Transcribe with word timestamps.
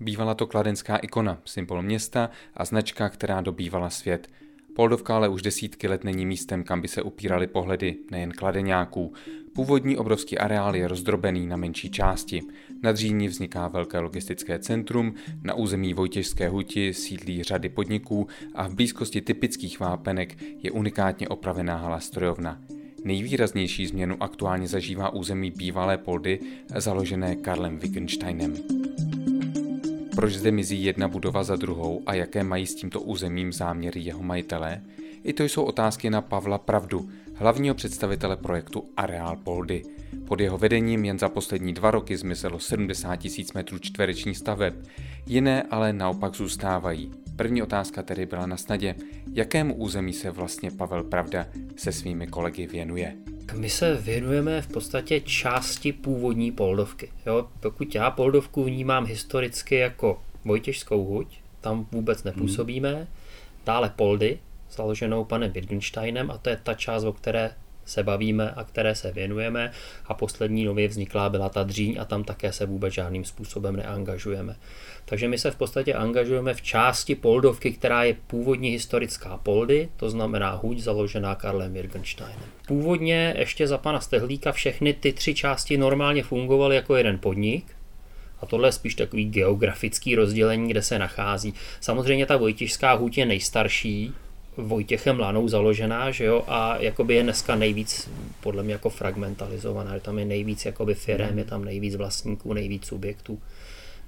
Bývala 0.00 0.34
to 0.34 0.46
kladenská 0.46 0.96
ikona, 0.96 1.38
symbol 1.44 1.82
města 1.82 2.30
a 2.54 2.64
značka, 2.64 3.08
která 3.08 3.40
dobývala 3.40 3.90
svět. 3.90 4.28
Poldovka 4.74 5.16
ale 5.16 5.28
už 5.28 5.42
desítky 5.42 5.88
let 5.88 6.04
není 6.04 6.26
místem, 6.26 6.64
kam 6.64 6.80
by 6.80 6.88
se 6.88 7.02
upíraly 7.02 7.46
pohledy 7.46 7.96
nejen 8.10 8.32
kladeňáků. 8.32 9.12
Původní 9.54 9.96
obrovský 9.96 10.38
areál 10.38 10.76
je 10.76 10.88
rozdrobený 10.88 11.46
na 11.46 11.56
menší 11.56 11.90
části. 11.90 12.42
Na 12.82 12.92
Dříní 12.92 13.28
vzniká 13.28 13.68
velké 13.68 13.98
logistické 13.98 14.58
centrum, 14.58 15.14
na 15.42 15.54
území 15.54 15.94
Vojtěžské 15.94 16.48
huti 16.48 16.94
sídlí 16.94 17.42
řady 17.42 17.68
podniků 17.68 18.26
a 18.54 18.68
v 18.68 18.74
blízkosti 18.74 19.20
typických 19.20 19.80
vápenek 19.80 20.36
je 20.62 20.70
unikátně 20.70 21.28
opravená 21.28 21.76
hala 21.76 22.00
strojovna. 22.00 22.60
Nejvýraznější 23.04 23.86
změnu 23.86 24.22
aktuálně 24.22 24.68
zažívá 24.68 25.10
území 25.10 25.50
bývalé 25.50 25.98
Poldy, 25.98 26.40
založené 26.76 27.36
Karlem 27.36 27.78
Wittgensteinem. 27.78 28.54
Proč 30.14 30.34
zde 30.34 30.50
mizí 30.50 30.84
jedna 30.84 31.08
budova 31.08 31.44
za 31.44 31.56
druhou 31.56 32.02
a 32.06 32.14
jaké 32.14 32.44
mají 32.44 32.66
s 32.66 32.74
tímto 32.74 33.00
územím 33.00 33.52
záměry 33.52 34.00
jeho 34.00 34.22
majitelé? 34.22 34.82
I 35.22 35.32
to 35.32 35.42
jsou 35.44 35.64
otázky 35.64 36.10
na 36.10 36.20
Pavla 36.20 36.58
Pravdu, 36.58 37.08
hlavního 37.34 37.74
představitele 37.74 38.36
projektu 38.36 38.84
Areál 38.96 39.36
Poldy. 39.36 39.82
Pod 40.26 40.40
jeho 40.40 40.58
vedením 40.58 41.04
jen 41.04 41.18
za 41.18 41.28
poslední 41.28 41.74
dva 41.74 41.90
roky 41.90 42.16
zmizelo 42.16 42.58
70 42.58 43.16
tisíc 43.16 43.52
metrů 43.52 43.78
čtverečních 43.78 44.38
staveb, 44.38 44.74
jiné 45.26 45.62
ale 45.62 45.92
naopak 45.92 46.34
zůstávají. 46.34 47.23
První 47.36 47.62
otázka 47.62 48.02
tedy 48.02 48.26
byla 48.26 48.46
na 48.46 48.56
snadě, 48.56 48.94
jakému 49.32 49.74
území 49.74 50.12
se 50.12 50.30
vlastně 50.30 50.70
Pavel 50.70 51.04
Pravda 51.04 51.46
se 51.76 51.92
svými 51.92 52.26
kolegy 52.26 52.66
věnuje. 52.66 53.16
My 53.54 53.70
se 53.70 53.94
věnujeme 53.94 54.62
v 54.62 54.68
podstatě 54.68 55.20
části 55.20 55.92
původní 55.92 56.52
Poldovky. 56.52 57.10
Jo? 57.26 57.48
Pokud 57.60 57.94
já 57.94 58.10
Poldovku 58.10 58.64
vnímám 58.64 59.06
historicky 59.06 59.74
jako 59.74 60.22
Vojtěžskou 60.44 61.04
huť, 61.04 61.38
tam 61.60 61.86
vůbec 61.92 62.24
nepůsobíme. 62.24 62.94
Hmm. 62.94 63.06
Dále 63.66 63.92
Poldy, 63.96 64.38
založenou 64.70 65.24
panem 65.24 65.52
Wittgensteinem, 65.52 66.30
a 66.30 66.38
to 66.38 66.50
je 66.50 66.56
ta 66.62 66.74
část, 66.74 67.04
o 67.04 67.12
které 67.12 67.50
se 67.84 68.02
bavíme 68.02 68.50
a 68.50 68.64
které 68.64 68.94
se 68.94 69.12
věnujeme. 69.12 69.70
A 70.06 70.14
poslední 70.14 70.64
nově 70.64 70.88
vzniklá 70.88 71.28
byla 71.28 71.48
ta 71.48 71.62
dříň 71.62 71.96
a 72.00 72.04
tam 72.04 72.24
také 72.24 72.52
se 72.52 72.66
vůbec 72.66 72.94
žádným 72.94 73.24
způsobem 73.24 73.76
neangažujeme. 73.76 74.56
Takže 75.04 75.28
my 75.28 75.38
se 75.38 75.50
v 75.50 75.56
podstatě 75.56 75.94
angažujeme 75.94 76.54
v 76.54 76.62
části 76.62 77.14
Poldovky, 77.14 77.72
která 77.72 78.04
je 78.04 78.16
původní 78.26 78.68
historická 78.68 79.36
Poldy, 79.36 79.88
to 79.96 80.10
znamená 80.10 80.50
huť 80.50 80.78
založená 80.78 81.34
Karlem 81.34 81.72
Wittgensteinem. 81.72 82.40
Původně 82.66 83.34
ještě 83.38 83.66
za 83.66 83.78
pana 83.78 84.00
Stehlíka 84.00 84.52
všechny 84.52 84.92
ty 84.92 85.12
tři 85.12 85.34
části 85.34 85.76
normálně 85.76 86.22
fungovaly 86.22 86.76
jako 86.76 86.96
jeden 86.96 87.18
podnik, 87.18 87.64
a 88.40 88.46
tohle 88.46 88.68
je 88.68 88.72
spíš 88.72 88.94
takový 88.94 89.24
geografický 89.24 90.14
rozdělení, 90.14 90.68
kde 90.68 90.82
se 90.82 90.98
nachází. 90.98 91.54
Samozřejmě 91.80 92.26
ta 92.26 92.36
Vojtišská 92.36 92.92
huť 92.92 93.18
je 93.18 93.26
nejstarší, 93.26 94.12
Vojtěchem 94.56 95.20
Lanou 95.20 95.48
založená, 95.48 96.10
že 96.10 96.24
jo, 96.24 96.44
a 96.46 96.76
jakoby 96.76 97.14
je 97.14 97.22
dneska 97.22 97.56
nejvíc, 97.56 98.10
podle 98.40 98.62
mě 98.62 98.72
jako 98.72 98.90
fragmentalizovaná, 98.90 99.94
že 99.94 100.00
tam 100.00 100.18
je 100.18 100.24
nejvíc 100.24 100.64
jakoby 100.64 100.94
firem, 100.94 101.38
je 101.38 101.44
tam 101.44 101.64
nejvíc 101.64 101.94
vlastníků, 101.94 102.52
nejvíc 102.52 102.86
subjektů. 102.86 103.40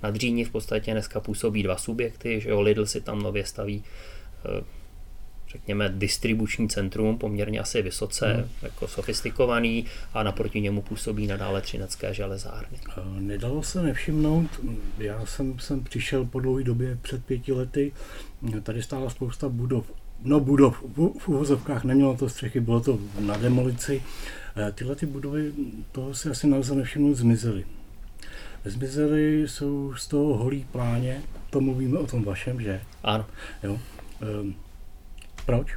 Na 0.03 0.11
Dříni 0.11 0.45
v 0.45 0.51
podstatě 0.51 0.93
dneska 0.93 1.21
působí 1.21 1.63
dva 1.63 1.77
subjekty, 1.77 2.41
že 2.41 2.51
jo, 2.51 2.61
Lidl 2.61 2.87
si 2.87 3.01
tam 3.01 3.23
nově 3.23 3.47
staví 3.47 3.85
eh, 4.45 4.65
řekněme, 5.49 5.89
distribuční 5.89 6.69
centrum, 6.69 7.19
poměrně 7.19 7.61
asi 7.61 7.83
vysoce 7.83 8.33
hmm. 8.35 8.49
jako 8.63 8.89
sofistikovaný 8.89 9.87
a 10.15 10.23
naproti 10.23 10.61
němu 10.61 10.83
působí 10.83 11.27
nadále 11.27 11.61
třinecké 11.61 12.15
železárny. 12.15 12.79
Nedalo 13.19 13.63
se 13.63 13.83
nevšimnout, 13.83 14.47
já 14.99 15.27
jsem, 15.27 15.59
jsem 15.59 15.85
přišel 15.85 16.25
po 16.25 16.41
dlouhé 16.41 16.65
době 16.65 16.99
před 17.03 17.25
pěti 17.25 17.53
lety, 17.53 17.93
tady 18.63 18.83
stála 18.83 19.11
spousta 19.11 19.49
budov, 19.49 19.93
no 20.27 20.41
budov, 20.41 20.83
v 21.19 21.29
uvozovkách 21.29 21.85
nemělo 21.85 22.17
to 22.17 22.29
střechy, 22.29 22.61
bylo 22.61 22.81
to 22.81 22.99
na 23.21 23.37
demolici. 23.37 24.03
Eh, 24.57 24.73
tyhle 24.73 24.97
ty 24.97 25.07
budovy, 25.07 25.53
toho 25.93 26.15
si 26.15 26.29
asi 26.29 26.47
nelze 26.47 26.75
nevšimnout, 26.75 27.17
zmizely. 27.17 27.65
Zmizely 28.65 29.49
jsou 29.49 29.95
z 29.97 30.09
toho 30.09 30.37
holý 30.37 30.67
pláně, 30.73 31.23
to 31.51 31.61
mluvíme 31.61 31.99
o 31.99 32.07
tom 32.07 32.25
vašem, 32.25 32.61
že? 32.61 32.81
Ano. 33.03 33.27
Jo. 33.63 33.79
Ehm, 34.23 34.55
proč? 35.47 35.69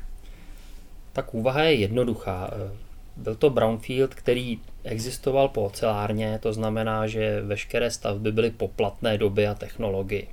Tak 1.13 1.33
úvaha 1.33 1.61
je 1.63 1.73
jednoduchá. 1.73 2.49
Ehm, 2.53 2.77
byl 3.17 3.35
to 3.35 3.49
brownfield, 3.49 4.15
který 4.15 4.59
existoval 4.83 5.49
po 5.49 5.63
ocelárně, 5.63 6.39
to 6.41 6.53
znamená, 6.53 7.07
že 7.07 7.41
veškeré 7.41 7.91
stavby 7.91 8.31
byly 8.31 8.51
po 8.51 8.67
platné 8.67 9.17
doby 9.17 9.47
a 9.47 9.53
technologii. 9.53 10.27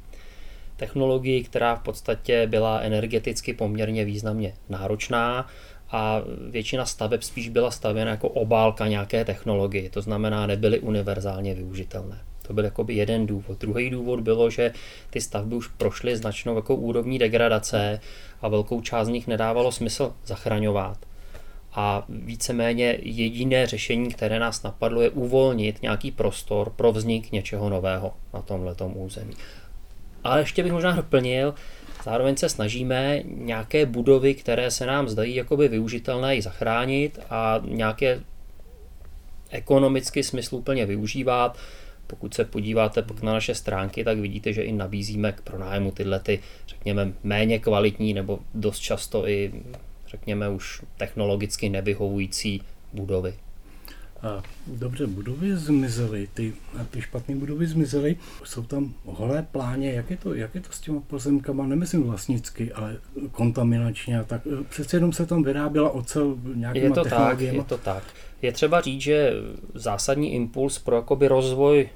Technologii, 0.77 1.45
která 1.45 1.77
v 1.77 1.83
podstatě 1.83 2.47
byla 2.47 2.81
energeticky 2.81 3.55
poměrně 3.55 4.05
významně 4.05 4.55
náročná 4.69 5.47
a 5.91 6.23
většina 6.51 6.87
staveb 6.87 7.23
spíš 7.23 7.49
byla 7.49 7.71
stavěna 7.71 8.11
jako 8.11 8.29
obálka 8.29 8.87
nějaké 8.87 9.25
technologie, 9.25 9.91
to 9.91 10.03
znamená 10.03 10.47
nebyly 10.47 10.81
univerzálně 10.81 11.55
využitelné. 11.55 12.19
To 12.47 12.53
byl 12.53 12.65
jakoby 12.65 12.95
jeden 12.95 13.27
důvod. 13.27 13.59
Druhý 13.59 13.91
důvod 13.91 14.21
bylo, 14.21 14.51
že 14.51 14.73
ty 15.11 15.21
stavby 15.21 15.55
už 15.55 15.69
prošly 15.69 16.17
značnou 16.17 16.57
jako 16.57 16.77
úrovní 16.77 17.19
degradace 17.19 18.01
a 18.41 18.49
velkou 18.49 18.81
část 18.81 19.07
z 19.07 19.11
nich 19.11 19.27
nedávalo 19.27 19.73
smysl 19.73 20.15
zachraňovat. 20.25 20.99
A 21.73 22.05
víceméně 22.09 22.99
jediné 23.03 23.67
řešení, 23.67 24.09
které 24.09 24.39
nás 24.39 24.63
napadlo, 24.63 25.01
je 25.01 25.11
uvolnit 25.11 25.83
nějaký 25.83 26.11
prostor 26.11 26.71
pro 26.71 26.93
vznik 26.93 27.33
něčeho 27.33 27.71
nového 27.71 28.13
na 28.35 28.43
tomhle 28.43 28.75
území. 28.95 29.35
Ale 30.27 30.41
ještě 30.41 30.63
bych 30.63 30.73
možná 30.73 30.93
doplnil, 30.93 31.55
zároveň 32.05 32.37
se 32.37 32.49
snažíme 32.49 33.23
nějaké 33.25 33.87
budovy, 33.87 34.35
které 34.35 34.71
se 34.71 34.87
nám 34.87 35.09
zdají 35.09 35.35
jakoby 35.35 35.69
využitelné, 35.69 36.37
i 36.37 36.43
zachránit 36.43 37.19
a 37.31 37.61
nějaké 37.65 38.21
ekonomicky 39.51 40.23
smysluplně 40.23 40.87
využívat. 40.87 41.59
Pokud 42.07 42.35
se 42.35 42.45
podíváte 42.45 43.05
na 43.23 43.33
naše 43.33 43.55
stránky, 43.55 44.05
tak 44.05 44.19
vidíte, 44.19 44.53
že 44.53 44.63
i 44.63 44.73
nabízíme 44.73 45.33
k 45.33 45.41
pronájmu 45.41 45.91
tyhle 45.91 46.21
ty, 46.21 46.41
řekněme, 46.69 47.13
méně 47.25 47.59
kvalitní 47.59 48.15
nebo 48.15 48.39
dost 48.55 48.79
často 48.79 49.29
i, 49.29 49.53
řekněme, 50.09 50.49
už 50.49 50.83
technologicky 50.97 51.69
nevyhovující 51.69 52.63
budovy. 52.93 53.35
A 54.23 54.43
dobře, 54.67 55.07
budovy 55.07 55.57
zmizely, 55.57 56.29
ty, 56.35 56.53
ty 56.91 57.03
špatné 57.03 57.37
budovy 57.37 57.67
zmizely, 57.67 58.17
jsou 58.45 58.63
tam 58.63 58.95
holé 59.05 59.47
pláně, 59.53 59.93
jak 59.93 60.11
je 60.11 60.17
to, 60.17 60.35
jak 60.35 60.55
je 60.55 60.61
to 60.61 60.73
s 60.73 60.81
těma 60.81 61.01
pozemkama, 61.01 61.67
nemyslím 61.67 62.03
vlastnicky, 62.03 62.73
ale 62.73 62.97
kontaminačně 63.33 64.21
a 64.21 64.25
tak. 64.25 64.43
Přece 64.69 64.97
jenom 64.97 65.13
se 65.13 65.27
tam 65.27 65.43
vyráběla 65.43 65.91
ocel 65.91 66.37
nějakýma 66.55 66.85
je 66.85 66.91
to 66.91 67.05
tak, 67.05 67.41
je 67.41 67.65
to 67.65 67.79
tak. 67.79 68.03
Je 68.43 68.53
třeba 68.53 68.81
říct, 68.81 69.01
že 69.01 69.33
zásadní 69.75 70.35
impuls 70.35 70.79
pro 70.79 70.97
jakoby 70.97 71.29
rozvoj 71.29 71.89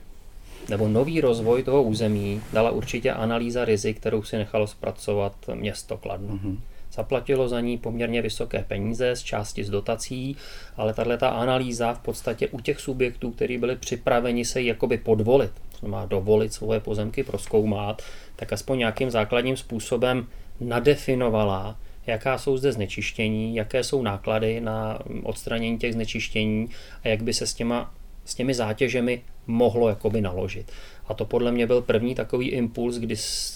nebo 0.68 0.88
nový 0.88 1.20
rozvoj 1.20 1.62
toho 1.62 1.82
území 1.82 2.42
dala 2.52 2.70
určitě 2.70 3.12
analýza 3.12 3.64
rizik, 3.64 3.96
kterou 3.96 4.22
si 4.22 4.36
nechalo 4.36 4.66
zpracovat 4.66 5.34
město 5.54 5.96
Kladno. 5.96 6.34
Mm-hmm. 6.34 6.58
Zaplatilo 6.92 7.48
za 7.48 7.60
ní 7.60 7.78
poměrně 7.78 8.22
vysoké 8.22 8.64
peníze 8.68 9.16
z 9.16 9.22
části 9.22 9.64
z 9.64 9.70
dotací, 9.70 10.36
ale 10.76 10.94
tahle 10.94 11.18
ta 11.18 11.28
analýza 11.28 11.94
v 11.94 11.98
podstatě 11.98 12.48
u 12.48 12.60
těch 12.60 12.80
subjektů, 12.80 13.30
kteří 13.30 13.58
byli 13.58 13.76
připraveni 13.76 14.44
se 14.44 14.62
jakoby 14.62 14.98
podvolit, 14.98 15.50
to 15.80 15.88
má 15.88 16.06
dovolit 16.06 16.52
svoje 16.52 16.80
pozemky 16.80 17.22
proskoumat, 17.22 18.02
tak 18.36 18.52
aspoň 18.52 18.78
nějakým 18.78 19.10
základním 19.10 19.56
způsobem 19.56 20.26
nadefinovala, 20.60 21.76
jaká 22.06 22.38
jsou 22.38 22.56
zde 22.56 22.72
znečištění, 22.72 23.56
jaké 23.56 23.84
jsou 23.84 24.02
náklady 24.02 24.60
na 24.60 24.98
odstranění 25.22 25.78
těch 25.78 25.92
znečištění 25.92 26.68
a 27.04 27.08
jak 27.08 27.22
by 27.22 27.34
se 27.34 27.46
s, 27.46 27.54
těma, 27.54 27.94
s 28.24 28.34
těmi 28.34 28.54
zátěžemi 28.54 29.22
mohlo 29.46 29.88
jakoby 29.88 30.20
naložit. 30.20 30.72
A 31.08 31.14
to 31.14 31.24
podle 31.24 31.52
mě 31.52 31.66
byl 31.66 31.82
první 31.82 32.14
takový 32.14 32.48
impuls, 32.48 32.96
kdy, 32.96 33.14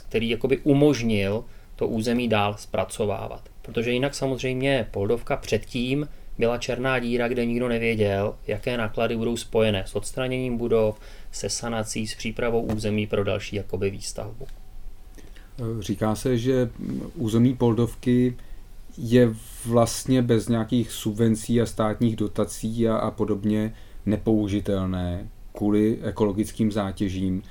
který 0.09 0.31
jakoby 0.31 0.59
umožnil 0.59 1.45
to 1.77 1.89
území 1.89 2.29
dál 2.29 2.55
zpracovávat. 2.59 3.49
Protože 3.63 3.93
jinak 3.93 4.15
samozřejmě 4.15 4.87
Poldovka 4.91 5.37
předtím 5.37 6.09
byla 6.39 6.59
černá 6.59 6.99
díra, 6.99 7.29
kde 7.29 7.47
nikdo 7.47 7.69
nevěděl, 7.69 8.35
jaké 8.47 8.77
náklady 8.77 9.17
budou 9.17 9.37
spojené 9.37 9.85
s 9.87 9.95
odstraněním 9.95 10.59
budov, 10.59 11.01
se 11.33 11.49
sanací, 11.49 12.07
s 12.07 12.15
přípravou 12.15 12.61
území 12.63 13.07
pro 13.07 13.25
další 13.25 13.57
jakoby 13.57 13.91
výstavbu. 13.91 14.47
Říká 15.81 16.15
se, 16.15 16.39
že 16.39 16.71
území 17.15 17.57
Poldovky 17.57 18.37
je 18.99 19.35
vlastně 19.67 20.23
bez 20.23 20.49
nějakých 20.49 20.93
subvencí 20.93 21.61
a 21.61 21.67
státních 21.67 22.17
dotací 22.17 22.89
a, 22.89 22.97
a 22.97 23.11
podobně 23.11 23.75
nepoužitelné 24.07 25.29
kvůli 25.53 25.99
ekologickým 26.03 26.73
zátěžím. 26.73 27.43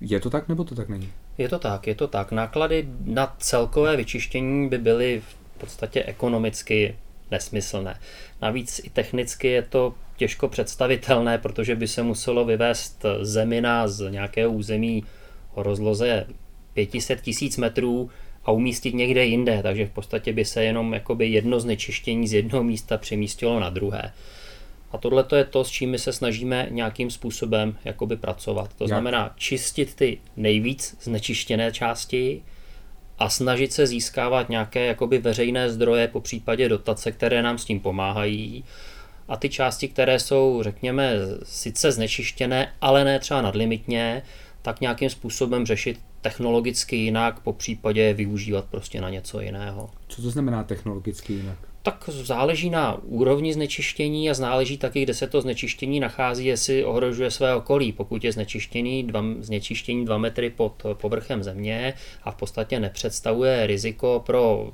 Je 0.00 0.20
to 0.20 0.30
tak 0.30 0.48
nebo 0.48 0.64
to 0.64 0.74
tak 0.74 0.88
není? 0.88 1.08
Je 1.40 1.48
to 1.48 1.58
tak, 1.58 1.86
je 1.86 1.94
to 1.94 2.08
tak. 2.08 2.32
Náklady 2.32 2.88
na 3.04 3.36
celkové 3.38 3.96
vyčištění 3.96 4.68
by 4.68 4.78
byly 4.78 5.22
v 5.54 5.58
podstatě 5.58 6.04
ekonomicky 6.04 6.96
nesmyslné. 7.30 8.00
Navíc 8.42 8.80
i 8.84 8.90
technicky 8.90 9.48
je 9.48 9.62
to 9.62 9.94
těžko 10.16 10.48
představitelné, 10.48 11.38
protože 11.38 11.76
by 11.76 11.88
se 11.88 12.02
muselo 12.02 12.44
vyvést 12.44 13.04
zemina 13.20 13.88
z 13.88 14.10
nějakého 14.10 14.52
území 14.52 15.04
o 15.54 15.62
rozloze 15.62 16.26
500 16.74 17.20
tisíc 17.20 17.56
metrů 17.56 18.10
a 18.44 18.52
umístit 18.52 18.94
někde 18.94 19.24
jinde, 19.24 19.62
takže 19.62 19.86
v 19.86 19.90
podstatě 19.90 20.32
by 20.32 20.44
se 20.44 20.64
jenom 20.64 21.00
jedno 21.18 21.60
znečištění 21.60 22.28
z 22.28 22.32
jednoho 22.32 22.64
místa 22.64 22.98
přemístilo 22.98 23.60
na 23.60 23.70
druhé. 23.70 24.12
A 24.92 24.98
tohle 24.98 25.24
to 25.24 25.36
je 25.36 25.44
to, 25.44 25.64
s 25.64 25.70
čím 25.70 25.90
my 25.90 25.98
se 25.98 26.12
snažíme 26.12 26.66
nějakým 26.70 27.10
způsobem 27.10 27.78
jakoby 27.84 28.16
pracovat. 28.16 28.74
To 28.78 28.86
znamená 28.86 29.34
čistit 29.36 29.94
ty 29.94 30.18
nejvíc 30.36 30.96
znečištěné 31.02 31.72
části 31.72 32.42
a 33.18 33.28
snažit 33.28 33.72
se 33.72 33.86
získávat 33.86 34.48
nějaké 34.48 34.86
jakoby 34.86 35.18
veřejné 35.18 35.70
zdroje, 35.70 36.08
po 36.08 36.20
případě 36.20 36.68
dotace, 36.68 37.12
které 37.12 37.42
nám 37.42 37.58
s 37.58 37.64
tím 37.64 37.80
pomáhají. 37.80 38.64
A 39.28 39.36
ty 39.36 39.48
části, 39.48 39.88
které 39.88 40.18
jsou, 40.18 40.62
řekněme, 40.62 41.12
sice 41.42 41.92
znečištěné, 41.92 42.72
ale 42.80 43.04
ne 43.04 43.18
třeba 43.18 43.42
nadlimitně, 43.42 44.22
tak 44.62 44.80
nějakým 44.80 45.10
způsobem 45.10 45.66
řešit 45.66 46.00
technologicky 46.20 46.96
jinak, 46.96 47.40
po 47.40 47.52
případě 47.52 48.14
využívat 48.14 48.64
prostě 48.64 49.00
na 49.00 49.10
něco 49.10 49.40
jiného. 49.40 49.90
Co 50.08 50.22
to 50.22 50.30
znamená 50.30 50.64
technologicky 50.64 51.32
jinak? 51.32 51.69
Tak 51.82 52.08
záleží 52.08 52.70
na 52.70 52.98
úrovni 53.02 53.52
znečištění 53.52 54.30
a 54.30 54.34
záleží 54.34 54.78
taky, 54.78 55.02
kde 55.02 55.14
se 55.14 55.26
to 55.26 55.40
znečištění 55.40 56.00
nachází, 56.00 56.46
jestli 56.46 56.84
ohrožuje 56.84 57.30
své 57.30 57.54
okolí. 57.54 57.92
Pokud 57.92 58.24
je 58.24 58.32
znečištění 58.32 59.02
dva, 59.02 59.24
znečištění 59.38 60.04
2 60.04 60.18
metry 60.18 60.50
pod 60.50 60.82
povrchem 60.92 61.42
země 61.42 61.94
a 62.22 62.30
v 62.30 62.36
podstatě 62.36 62.80
nepředstavuje 62.80 63.66
riziko 63.66 64.22
pro 64.26 64.70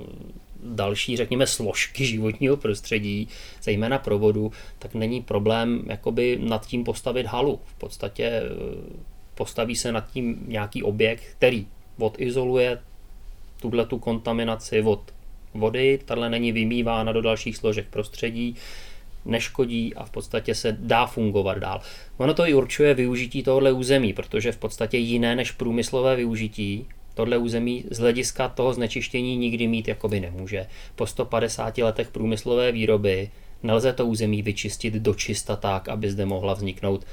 další, 0.63 1.17
řekněme, 1.17 1.47
složky 1.47 2.05
životního 2.05 2.57
prostředí, 2.57 3.27
zejména 3.63 3.97
pro 3.97 4.19
vodu, 4.19 4.51
tak 4.79 4.95
není 4.95 5.21
problém 5.21 5.83
jakoby 5.87 6.39
nad 6.41 6.67
tím 6.67 6.83
postavit 6.83 7.25
halu. 7.25 7.59
V 7.65 7.73
podstatě 7.73 8.41
postaví 9.35 9.75
se 9.75 9.91
nad 9.91 10.11
tím 10.11 10.43
nějaký 10.47 10.83
objekt, 10.83 11.23
který 11.37 11.67
odizoluje 11.99 12.79
tuhle 13.61 13.85
tu 13.85 13.99
kontaminaci 13.99 14.81
od 14.81 15.16
vody, 15.59 15.99
tahle 16.05 16.29
není 16.29 16.51
vymývána 16.51 17.11
do 17.11 17.21
dalších 17.21 17.57
složek 17.57 17.87
prostředí, 17.89 18.55
neškodí 19.25 19.95
a 19.95 20.05
v 20.05 20.09
podstatě 20.09 20.55
se 20.55 20.77
dá 20.79 21.05
fungovat 21.05 21.57
dál. 21.57 21.81
Ono 22.17 22.33
to 22.33 22.47
i 22.47 22.53
určuje 22.53 22.93
využití 22.93 23.43
tohohle 23.43 23.71
území, 23.71 24.13
protože 24.13 24.51
v 24.51 24.57
podstatě 24.57 24.97
jiné 24.97 25.35
než 25.35 25.51
průmyslové 25.51 26.15
využití 26.15 26.87
tohle 27.13 27.37
území 27.37 27.85
z 27.91 27.99
hlediska 27.99 28.47
toho 28.49 28.73
znečištění 28.73 29.37
nikdy 29.37 29.67
mít 29.67 29.87
jakoby 29.87 30.19
nemůže. 30.19 30.67
Po 30.95 31.05
150 31.05 31.77
letech 31.77 32.11
průmyslové 32.11 32.71
výroby 32.71 33.29
nelze 33.63 33.93
to 33.93 34.05
území 34.05 34.41
vyčistit 34.41 34.93
do 34.93 35.13
čista 35.13 35.55
tak, 35.55 35.89
aby 35.89 36.11
zde 36.11 36.25
mohla 36.25 36.53
vzniknout 36.53 37.05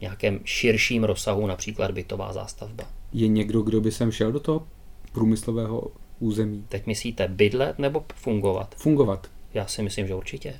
nějakém 0.00 0.40
širším 0.44 1.04
rozsahu, 1.04 1.46
například 1.46 1.90
bytová 1.90 2.32
zástavba. 2.32 2.84
Je 3.12 3.28
někdo, 3.28 3.62
kdo 3.62 3.80
by 3.80 3.92
sem 3.92 4.12
šel 4.12 4.32
do 4.32 4.40
toho 4.40 4.66
průmyslového 5.12 5.90
území? 6.18 6.64
Teď 6.68 6.86
myslíte 6.86 7.28
bydlet 7.28 7.78
nebo 7.78 8.04
fungovat? 8.14 8.74
Fungovat. 8.74 9.26
Já 9.54 9.66
si 9.66 9.82
myslím, 9.82 10.06
že 10.06 10.14
určitě. 10.14 10.54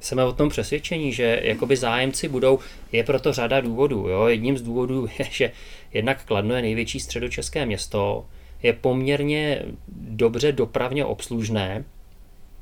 Jsme 0.00 0.24
o 0.24 0.32
tom 0.32 0.48
přesvědčení, 0.48 1.12
že 1.12 1.40
jakoby 1.42 1.76
zájemci 1.76 2.28
budou, 2.28 2.58
je 2.92 3.04
proto 3.04 3.32
řada 3.32 3.60
důvodů. 3.60 4.08
Jo? 4.08 4.26
Jedním 4.26 4.58
z 4.58 4.62
důvodů 4.62 5.08
je, 5.18 5.24
že 5.30 5.52
jednak 5.92 6.24
Kladno 6.24 6.54
je 6.54 6.62
největší 6.62 7.00
středočeské 7.00 7.66
město, 7.66 8.26
je 8.62 8.72
poměrně 8.72 9.62
dobře 9.88 10.52
dopravně 10.52 11.04
obslužné, 11.04 11.84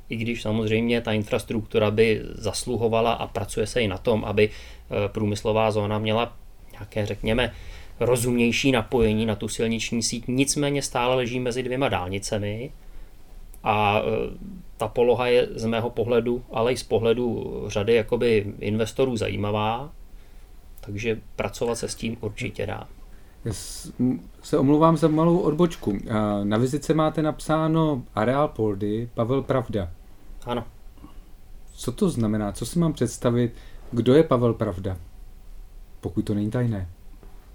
i 0.09 0.17
když 0.17 0.43
samozřejmě 0.43 1.01
ta 1.01 1.13
infrastruktura 1.13 1.91
by 1.91 2.23
zasluhovala 2.35 3.13
a 3.13 3.27
pracuje 3.27 3.67
se 3.67 3.83
i 3.83 3.89
na 3.89 3.99
tom, 3.99 4.25
aby 4.25 4.49
e, 4.49 5.09
průmyslová 5.09 5.71
zóna 5.71 5.99
měla 5.99 6.37
nějaké, 6.73 7.07
řekněme, 7.07 7.55
rozumnější 8.03 8.73
napojení 8.73 9.27
na 9.27 9.35
tu 9.35 9.49
silniční 9.49 10.03
síť, 10.03 10.25
nicméně 10.29 10.83
stále 10.83 11.15
leží 11.15 11.41
mezi 11.41 11.63
dvěma 11.63 11.89
dálnicemi 11.89 12.73
a 13.65 13.99
e, 13.99 14.03
ta 14.77 14.89
poloha 14.89 15.27
je 15.27 15.49
z 15.55 15.65
mého 15.65 15.91
pohledu, 15.91 16.45
ale 16.53 16.73
i 16.73 16.77
z 16.77 16.83
pohledu 16.83 17.53
řady 17.67 17.95
jakoby 17.95 18.55
investorů 18.59 19.17
zajímavá, 19.17 19.93
takže 20.81 21.21
pracovat 21.37 21.75
se 21.75 21.89
s 21.89 21.95
tím 21.95 22.17
určitě 22.21 22.67
dá. 22.67 22.89
Já 23.45 23.53
se 24.43 24.59
omlouvám 24.59 24.97
za 24.97 25.09
malou 25.09 25.39
odbočku. 25.39 25.99
Na 26.45 26.59
vizice 26.59 26.95
máte 26.95 27.23
napsáno 27.23 28.03
Areál 28.15 28.49
Poldy, 28.49 29.09
Pavel 29.15 29.43
Pravda. 29.43 29.91
Ano. 30.45 30.65
Co 31.73 31.93
to 31.93 32.11
znamená? 32.11 32.53
Co 32.53 32.67
si 32.67 32.79
mám 32.79 32.93
představit? 32.93 33.55
Kdo 33.91 34.15
je 34.15 34.23
Pavel 34.23 34.55
Pravda? 34.55 34.97
Pokud 36.01 36.23
to 36.23 36.35
není 36.35 36.51
tajné. 36.51 36.89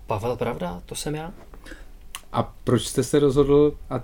Pavel 0.07 0.35
Pravda? 0.35 0.81
To 0.85 0.95
jsem 0.95 1.15
já. 1.15 1.33
A 2.33 2.53
proč 2.63 2.85
jste 2.85 3.03
se 3.03 3.19
rozhodl 3.19 3.73
a 3.89 4.03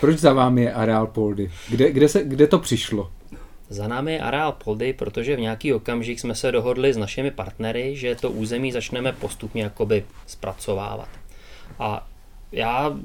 proč 0.00 0.18
za 0.18 0.32
vámi 0.32 0.62
je 0.62 0.72
areál 0.72 1.06
Poldy? 1.06 1.50
Kde, 1.68 1.92
kde, 1.92 2.08
se, 2.08 2.24
kde 2.24 2.46
to 2.46 2.58
přišlo? 2.58 3.10
Za 3.68 3.88
námi 3.88 4.12
je 4.12 4.20
areál 4.20 4.52
Poldy, 4.52 4.92
protože 4.92 5.36
v 5.36 5.40
nějaký 5.40 5.74
okamžik 5.74 6.20
jsme 6.20 6.34
se 6.34 6.52
dohodli 6.52 6.92
s 6.92 6.96
našimi 6.96 7.30
partnery, 7.30 7.96
že 7.96 8.14
to 8.14 8.30
území 8.30 8.72
začneme 8.72 9.12
postupně 9.12 9.62
jakoby 9.62 10.04
zpracovávat. 10.26 11.08
A 11.78 12.08
já 12.52 12.96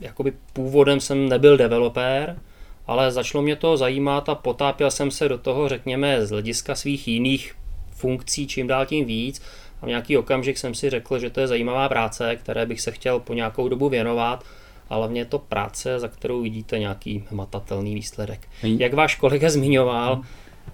jakoby 0.00 0.32
původem 0.52 1.00
jsem 1.00 1.28
nebyl 1.28 1.56
developer, 1.56 2.38
ale 2.86 3.12
začalo 3.12 3.42
mě 3.42 3.56
to 3.56 3.76
zajímat 3.76 4.28
a 4.28 4.34
potápěl 4.34 4.90
jsem 4.90 5.10
se 5.10 5.28
do 5.28 5.38
toho, 5.38 5.68
řekněme, 5.68 6.26
z 6.26 6.30
hlediska 6.30 6.74
svých 6.74 7.08
jiných 7.08 7.54
funkcí 7.90 8.46
čím 8.46 8.66
dál 8.66 8.86
tím 8.86 9.04
víc 9.04 9.42
a 9.86 9.88
v 9.88 9.88
nějaký 9.88 10.16
okamžik 10.16 10.58
jsem 10.58 10.74
si 10.74 10.90
řekl, 10.90 11.18
že 11.18 11.30
to 11.30 11.40
je 11.40 11.46
zajímavá 11.46 11.88
práce, 11.88 12.36
které 12.36 12.66
bych 12.66 12.80
se 12.80 12.90
chtěl 12.90 13.20
po 13.20 13.34
nějakou 13.34 13.68
dobu 13.68 13.88
věnovat 13.88 14.44
ale 14.88 14.98
hlavně 14.98 15.20
je 15.20 15.24
to 15.24 15.38
práce, 15.38 15.98
za 15.98 16.08
kterou 16.08 16.42
vidíte 16.42 16.78
nějaký 16.78 17.24
hmatatelný 17.30 17.94
výsledek. 17.94 18.48
Jak 18.62 18.94
váš 18.94 19.16
kolega 19.16 19.50
zmiňoval, 19.50 20.20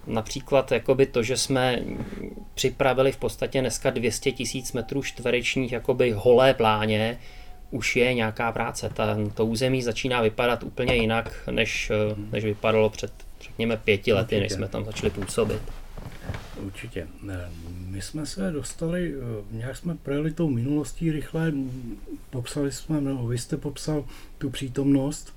například 0.06 0.72
jakoby 0.72 1.06
to, 1.06 1.22
že 1.22 1.36
jsme 1.36 1.82
připravili 2.54 3.12
v 3.12 3.16
podstatě 3.16 3.60
dneska 3.60 3.90
200 3.90 4.32
tisíc 4.32 4.72
metrů 4.72 5.02
čtverečních 5.02 5.72
jakoby 5.72 6.10
holé 6.10 6.54
pláně, 6.54 7.18
už 7.70 7.96
je 7.96 8.14
nějaká 8.14 8.52
práce. 8.52 8.90
Ta, 8.94 9.16
to 9.34 9.46
území 9.46 9.82
začíná 9.82 10.20
vypadat 10.20 10.62
úplně 10.62 10.94
jinak, 10.94 11.48
než, 11.50 11.92
než 12.32 12.44
vypadalo 12.44 12.90
před, 12.90 13.12
řekněme, 13.40 13.76
pěti 13.76 14.12
lety, 14.12 14.40
než 14.40 14.52
jsme 14.52 14.68
tam 14.68 14.84
začali 14.84 15.10
působit. 15.10 15.62
Určitě. 16.64 17.08
My 17.86 18.02
jsme 18.02 18.26
se 18.26 18.50
dostali, 18.50 19.14
eh, 19.14 19.44
nějak 19.56 19.76
jsme 19.76 19.94
projeli 19.94 20.32
tou 20.32 20.48
minulostí 20.48 21.12
rychle, 21.12 21.52
popsali 22.30 22.72
jsme, 22.72 23.00
nebo 23.00 23.26
vy 23.26 23.38
jste 23.38 23.56
popsal 23.56 24.04
tu 24.38 24.50
přítomnost. 24.50 25.34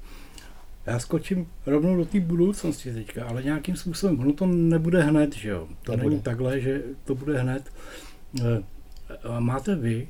Já 0.85 0.99
skočím 0.99 1.47
rovnou 1.65 1.97
do 1.97 2.05
té 2.05 2.19
budoucnosti 2.19 2.93
teďka, 2.93 3.25
ale 3.25 3.43
nějakým 3.43 3.75
způsobem, 3.75 4.19
ono 4.19 4.33
to 4.33 4.45
nebude 4.45 5.03
hned, 5.03 5.35
že 5.35 5.49
jo? 5.49 5.67
To 5.83 5.91
nebude. 5.91 6.09
není 6.09 6.21
takhle, 6.21 6.59
že 6.61 6.83
to 7.05 7.15
bude 7.15 7.41
hned. 7.41 7.71
Eh, 8.41 8.63
máte 9.39 9.75
vy, 9.75 10.07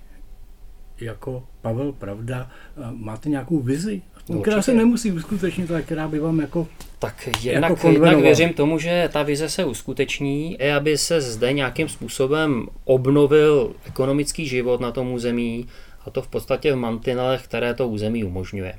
jako 1.02 1.44
Pavel 1.62 1.92
Pravda, 1.92 2.52
eh, 2.78 2.82
máte 2.92 3.30
nějakou 3.30 3.60
vizi 3.60 4.02
No, 4.30 4.42
která 4.42 4.62
se 4.62 4.74
nemusí 4.74 5.12
uskutečnit, 5.12 5.72
ale 5.72 5.82
která 5.82 6.08
by 6.08 6.20
vám 6.20 6.40
jako 6.40 6.68
Tak 7.00 7.30
jednak, 7.42 7.70
jako 7.70 7.90
jednak 7.90 8.20
věřím 8.20 8.54
tomu, 8.54 8.80
že 8.80 9.10
ta 9.14 9.24
vize 9.24 9.50
se 9.50 9.66
uskuteční, 9.66 10.62
i 10.62 10.72
aby 10.72 10.98
se 10.98 11.22
zde 11.22 11.54
nějakým 11.54 11.90
způsobem 11.90 12.68
obnovil 12.84 13.76
ekonomický 13.86 14.48
život 14.48 14.82
na 14.82 14.92
tom 14.92 15.12
území 15.12 15.68
a 16.06 16.10
to 16.10 16.22
v 16.22 16.28
podstatě 16.28 16.74
v 16.74 16.76
mantinelech, 16.76 17.44
které 17.44 17.74
to 17.74 17.88
území 17.88 18.24
umožňuje. 18.24 18.76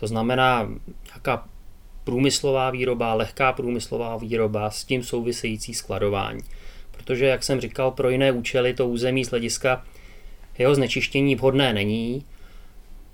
To 0.00 0.06
znamená 0.06 0.68
nějaká 1.06 1.44
průmyslová 2.04 2.70
výroba, 2.70 3.14
lehká 3.14 3.52
průmyslová 3.52 4.16
výroba, 4.16 4.70
s 4.70 4.84
tím 4.84 5.02
související 5.02 5.74
skladování. 5.74 6.40
Protože, 6.90 7.26
jak 7.26 7.42
jsem 7.42 7.60
říkal, 7.60 7.90
pro 7.90 8.10
jiné 8.10 8.32
účely 8.32 8.74
to 8.74 8.88
území 8.88 9.24
z 9.24 9.30
hlediska 9.30 9.84
jeho 10.58 10.74
znečištění 10.74 11.34
vhodné 11.34 11.72
není, 11.72 12.24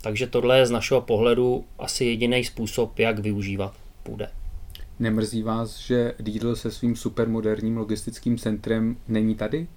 takže 0.01 0.27
tohle 0.27 0.57
je 0.57 0.65
z 0.65 0.71
našeho 0.71 1.01
pohledu 1.01 1.65
asi 1.79 2.05
jediný 2.05 2.43
způsob, 2.43 2.99
jak 2.99 3.19
využívat 3.19 3.73
půde. 4.03 4.27
Nemrzí 4.99 5.43
vás, 5.43 5.79
že 5.79 6.13
Lidl 6.25 6.55
se 6.55 6.71
svým 6.71 6.95
supermoderním 6.95 7.77
logistickým 7.77 8.37
centrem 8.37 8.97
není 9.07 9.35
tady? 9.35 9.67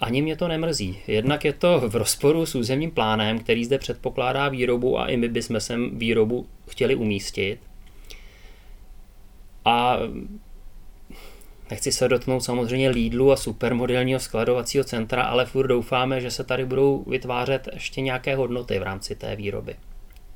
Ani 0.00 0.22
mě 0.22 0.36
to 0.36 0.48
nemrzí. 0.48 0.98
Jednak 1.06 1.44
je 1.44 1.52
to 1.52 1.80
v 1.88 1.96
rozporu 1.96 2.46
s 2.46 2.54
územním 2.54 2.90
plánem, 2.90 3.38
který 3.38 3.64
zde 3.64 3.78
předpokládá 3.78 4.48
výrobu 4.48 4.98
a 4.98 5.06
i 5.06 5.16
my 5.16 5.28
bychom 5.28 5.60
sem 5.60 5.98
výrobu 5.98 6.46
chtěli 6.68 6.94
umístit. 6.94 7.58
A 9.64 9.98
Nechci 11.72 11.92
se 11.92 12.08
dotknout 12.08 12.44
samozřejmě 12.44 12.88
Lidlu 12.88 13.32
a 13.32 13.36
supermodelního 13.36 14.20
skladovacího 14.20 14.84
centra, 14.84 15.22
ale 15.22 15.46
furt 15.46 15.66
doufáme, 15.66 16.20
že 16.20 16.30
se 16.30 16.44
tady 16.44 16.64
budou 16.64 17.04
vytvářet 17.06 17.68
ještě 17.72 18.00
nějaké 18.00 18.36
hodnoty 18.36 18.78
v 18.78 18.82
rámci 18.82 19.14
té 19.14 19.36
výroby. 19.36 19.76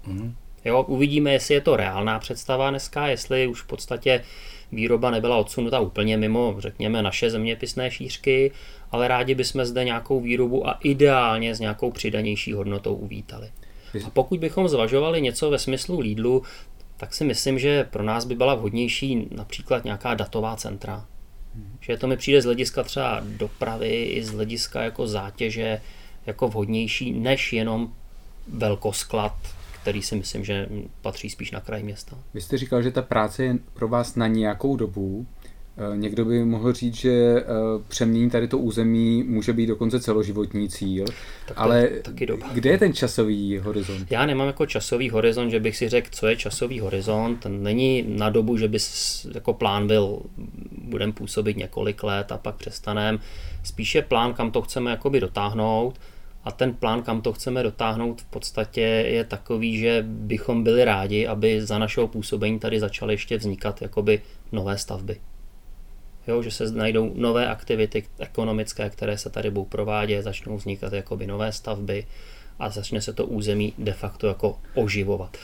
Mm. 0.06 0.34
Jo, 0.64 0.82
uvidíme, 0.82 1.32
jestli 1.32 1.54
je 1.54 1.60
to 1.60 1.76
reálná 1.76 2.18
představa 2.18 2.70
dneska, 2.70 3.06
jestli 3.06 3.46
už 3.46 3.62
v 3.62 3.66
podstatě 3.66 4.24
výroba 4.72 5.10
nebyla 5.10 5.36
odsunuta 5.36 5.80
úplně 5.80 6.16
mimo, 6.16 6.54
řekněme, 6.58 7.02
naše 7.02 7.30
zeměpisné 7.30 7.90
šířky, 7.90 8.52
ale 8.90 9.08
rádi 9.08 9.34
bychom 9.34 9.64
zde 9.64 9.84
nějakou 9.84 10.20
výrobu 10.20 10.68
a 10.68 10.78
ideálně 10.82 11.54
s 11.54 11.60
nějakou 11.60 11.90
přidanější 11.90 12.52
hodnotou 12.52 12.94
uvítali. 12.94 13.50
A 14.06 14.10
pokud 14.10 14.40
bychom 14.40 14.68
zvažovali 14.68 15.22
něco 15.22 15.50
ve 15.50 15.58
smyslu 15.58 16.00
Lidlu, 16.00 16.42
tak 16.96 17.14
si 17.14 17.24
myslím, 17.24 17.58
že 17.58 17.84
pro 17.84 18.02
nás 18.02 18.24
by 18.24 18.34
byla 18.34 18.54
vhodnější 18.54 19.28
například 19.30 19.84
nějaká 19.84 20.14
datová 20.14 20.56
centra. 20.56 21.04
Že 21.80 21.96
to 21.96 22.06
mi 22.06 22.16
přijde 22.16 22.42
z 22.42 22.44
hlediska 22.44 22.82
třeba 22.82 23.22
dopravy 23.25 24.02
i 24.02 24.25
z 24.25 24.30
hlediska 24.30 24.82
jako 24.82 25.06
zátěže 25.06 25.80
jako 26.26 26.48
vhodnější 26.48 27.12
než 27.12 27.52
jenom 27.52 27.92
velkosklad, 28.48 29.36
který 29.82 30.02
si 30.02 30.16
myslím, 30.16 30.44
že 30.44 30.68
patří 31.02 31.30
spíš 31.30 31.50
na 31.50 31.60
kraj 31.60 31.82
města. 31.82 32.18
Vy 32.34 32.40
jste 32.40 32.58
říkal, 32.58 32.82
že 32.82 32.90
ta 32.90 33.02
práce 33.02 33.44
je 33.44 33.58
pro 33.75 33.88
vás 33.88 34.16
na 34.16 34.26
nějakou 34.26 34.76
dobu. 34.76 35.26
Eh, 35.78 35.97
někdo 35.97 36.25
by 36.25 36.45
mohl 36.45 36.73
říct, 36.73 36.95
že 36.95 37.11
eh, 37.11 37.45
přemění 37.88 38.30
tady 38.30 38.49
to 38.49 38.59
území 38.59 39.23
může 39.23 39.52
být 39.52 39.66
dokonce 39.66 40.00
celoživotní 40.00 40.68
cíl, 40.68 41.04
tak 41.49 41.56
ale 41.56 41.90
kde 42.52 42.71
je 42.71 42.78
ten 42.78 42.92
časový 42.92 43.59
horizont? 43.59 44.06
Já 44.11 44.26
nemám 44.26 44.47
jako 44.47 44.66
časový 44.66 45.11
horizont, 45.11 45.50
že 45.50 45.61
bych 45.61 45.76
si 45.76 45.88
řekl, 45.88 46.09
co 46.11 46.26
je 46.26 46.37
časový 46.37 46.80
horizont. 46.80 47.47
Není 47.49 48.04
na 48.09 48.30
dobu, 48.30 48.56
že 48.56 48.68
by 48.68 48.78
jako 49.35 49.52
plán 49.52 49.87
byl, 49.87 50.21
budeme 50.83 51.12
působit 51.12 51.56
několik 51.56 52.02
let 52.02 52.33
a 52.33 52.38
pak 52.38 52.56
přestanem. 52.56 53.18
Spíše 53.62 54.02
plán, 54.02 54.35
kam 54.35 54.50
to 54.50 54.62
chceme 54.62 54.90
jakoby 54.90 55.21
dotáhnout 55.21 56.00
a 56.45 56.52
ten 56.52 56.75
plán, 56.75 57.02
kam 57.02 57.21
to 57.21 57.33
chceme 57.33 57.62
dotáhnout, 57.62 58.21
v 58.21 58.25
podstatě 58.25 58.80
je 58.80 59.25
takový, 59.25 59.78
že 59.78 60.04
bychom 60.09 60.64
byli 60.64 60.85
rádi, 60.85 61.26
aby 61.26 61.66
za 61.66 61.78
našeho 61.78 62.09
působení 62.09 62.59
tady 62.59 62.80
začaly 62.80 63.14
ještě 63.14 63.37
vznikat 63.37 63.83
jakoby 63.83 64.21
nové 64.52 64.78
stavby. 64.78 65.16
Jo, 66.26 66.42
že 66.42 66.50
se 66.50 66.73
najdou 66.73 67.12
nové 67.14 67.49
aktivity 67.49 68.04
ekonomické, 68.18 68.90
které 68.90 69.18
se 69.18 69.30
tady 69.30 69.50
budou 69.50 69.64
provádět, 69.64 70.23
začnou 70.23 70.56
vznikat 70.56 70.92
jakoby 70.92 71.26
nové 71.26 71.52
stavby 71.52 72.06
a 72.59 72.71
začne 72.71 73.00
se 73.00 73.12
to 73.12 73.26
území 73.26 73.75
de 73.78 73.92
facto 73.92 74.26
jako 74.26 74.59
oživovat. 74.75 75.37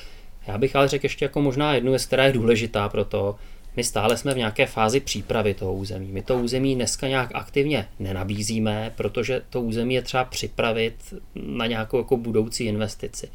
Já 0.46 0.58
bych 0.58 0.76
ale 0.76 0.88
řekl 0.88 1.04
ještě 1.04 1.24
jako 1.24 1.42
možná 1.42 1.74
jednu 1.74 1.90
věc, 1.92 2.06
která 2.06 2.24
je 2.24 2.32
důležitá 2.32 2.88
pro 2.88 3.04
to, 3.04 3.36
my 3.76 3.84
stále 3.84 4.16
jsme 4.16 4.34
v 4.34 4.36
nějaké 4.36 4.66
fázi 4.66 5.00
přípravy 5.00 5.54
toho 5.54 5.74
území. 5.74 6.12
My 6.12 6.22
to 6.22 6.38
území 6.38 6.74
dneska 6.74 7.08
nějak 7.08 7.30
aktivně 7.34 7.88
nenabízíme, 7.98 8.92
protože 8.96 9.42
to 9.50 9.60
území 9.60 9.94
je 9.94 10.02
třeba 10.02 10.24
připravit 10.24 11.14
na 11.34 11.66
nějakou 11.66 11.98
jako 11.98 12.16
budoucí 12.16 12.64
investici. 12.64 13.28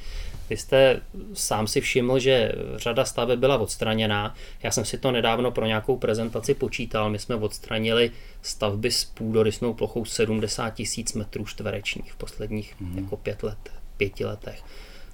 Vy 0.49 0.57
jste 0.57 1.01
sám 1.33 1.67
si 1.67 1.81
všiml, 1.81 2.19
že 2.19 2.51
řada 2.75 3.05
staveb 3.05 3.39
byla 3.39 3.57
odstraněná. 3.57 4.35
Já 4.63 4.71
jsem 4.71 4.85
si 4.85 4.97
to 4.97 5.11
nedávno 5.11 5.51
pro 5.51 5.65
nějakou 5.65 5.97
prezentaci 5.97 6.53
počítal. 6.53 7.09
My 7.09 7.19
jsme 7.19 7.35
odstranili 7.35 8.11
stavby 8.41 8.91
s 8.91 9.05
půdorysnou 9.05 9.73
plochou 9.73 10.05
70 10.05 10.69
tisíc 10.69 11.13
metrů 11.13 11.45
čtverečních 11.45 12.11
v 12.11 12.15
posledních 12.15 12.75
hmm. 12.81 12.97
jako 12.97 13.17
pět 13.17 13.43
let, 13.43 13.71
pěti 13.97 14.25
letech 14.25 14.63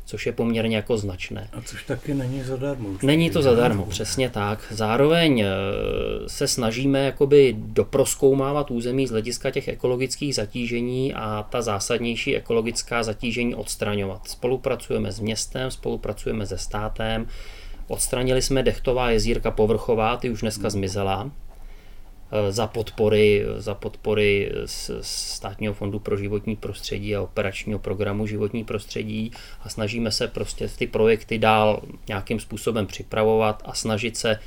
což 0.06 0.26
je 0.26 0.32
poměrně 0.32 0.76
jako 0.76 0.98
značné. 0.98 1.50
A 1.54 1.62
což 1.62 1.84
taky 1.84 2.14
není 2.14 2.44
zadarmo. 2.44 2.90
Není 3.04 3.30
to 3.30 3.42
zadarmo, 3.42 3.86
přesně 3.86 4.30
tak. 4.30 4.60
Zároveň 4.72 5.42
eh, 5.42 5.50
se 6.28 6.48
snažíme 6.48 7.06
jakoby 7.06 7.56
doproskoumávat 7.58 8.72
území 8.72 9.08
z 9.08 9.12
hlediska 9.12 9.52
těch 9.52 9.68
ekologických 9.68 10.36
zatížení 10.36 11.14
a 11.14 11.48
ta 11.50 11.62
zásadnější 11.62 12.36
ekologická 12.36 13.04
zatížení 13.04 13.56
odstraňovat. 13.56 14.28
Spolupracujeme 14.28 15.12
s 15.12 15.20
městem, 15.20 15.72
spolupracujeme 15.72 16.48
se 16.48 16.58
státem, 16.58 17.28
Odstranili 17.88 18.42
jsme 18.42 18.64
dechtová 18.64 19.10
jezírka 19.10 19.52
povrchová, 19.52 20.18
ty 20.18 20.30
už 20.30 20.42
dneska 20.42 20.70
zmizela. 20.70 21.32
Eh, 22.36 22.52
za 22.52 22.68
podpory, 22.68 23.46
za 23.58 23.74
podpory 23.74 24.52
z 24.66 24.92
Státního 25.02 25.74
fondu 25.74 26.00
pro 26.00 26.18
životní 26.18 26.56
prostředí 26.56 27.16
a 27.16 27.22
operačního 27.22 27.80
programu 27.80 28.28
životní 28.28 28.64
prostředí 28.64 29.32
a 29.62 29.70
snažíme 29.70 30.12
se 30.12 30.28
prostě 30.28 30.68
ty 30.68 30.88
projekty 30.88 31.38
dál 31.38 31.82
nějakým 32.08 32.40
způsobem 32.40 32.88
připravovat 32.88 33.64
a 33.66 33.74
snažit 33.74 34.18
se 34.18 34.40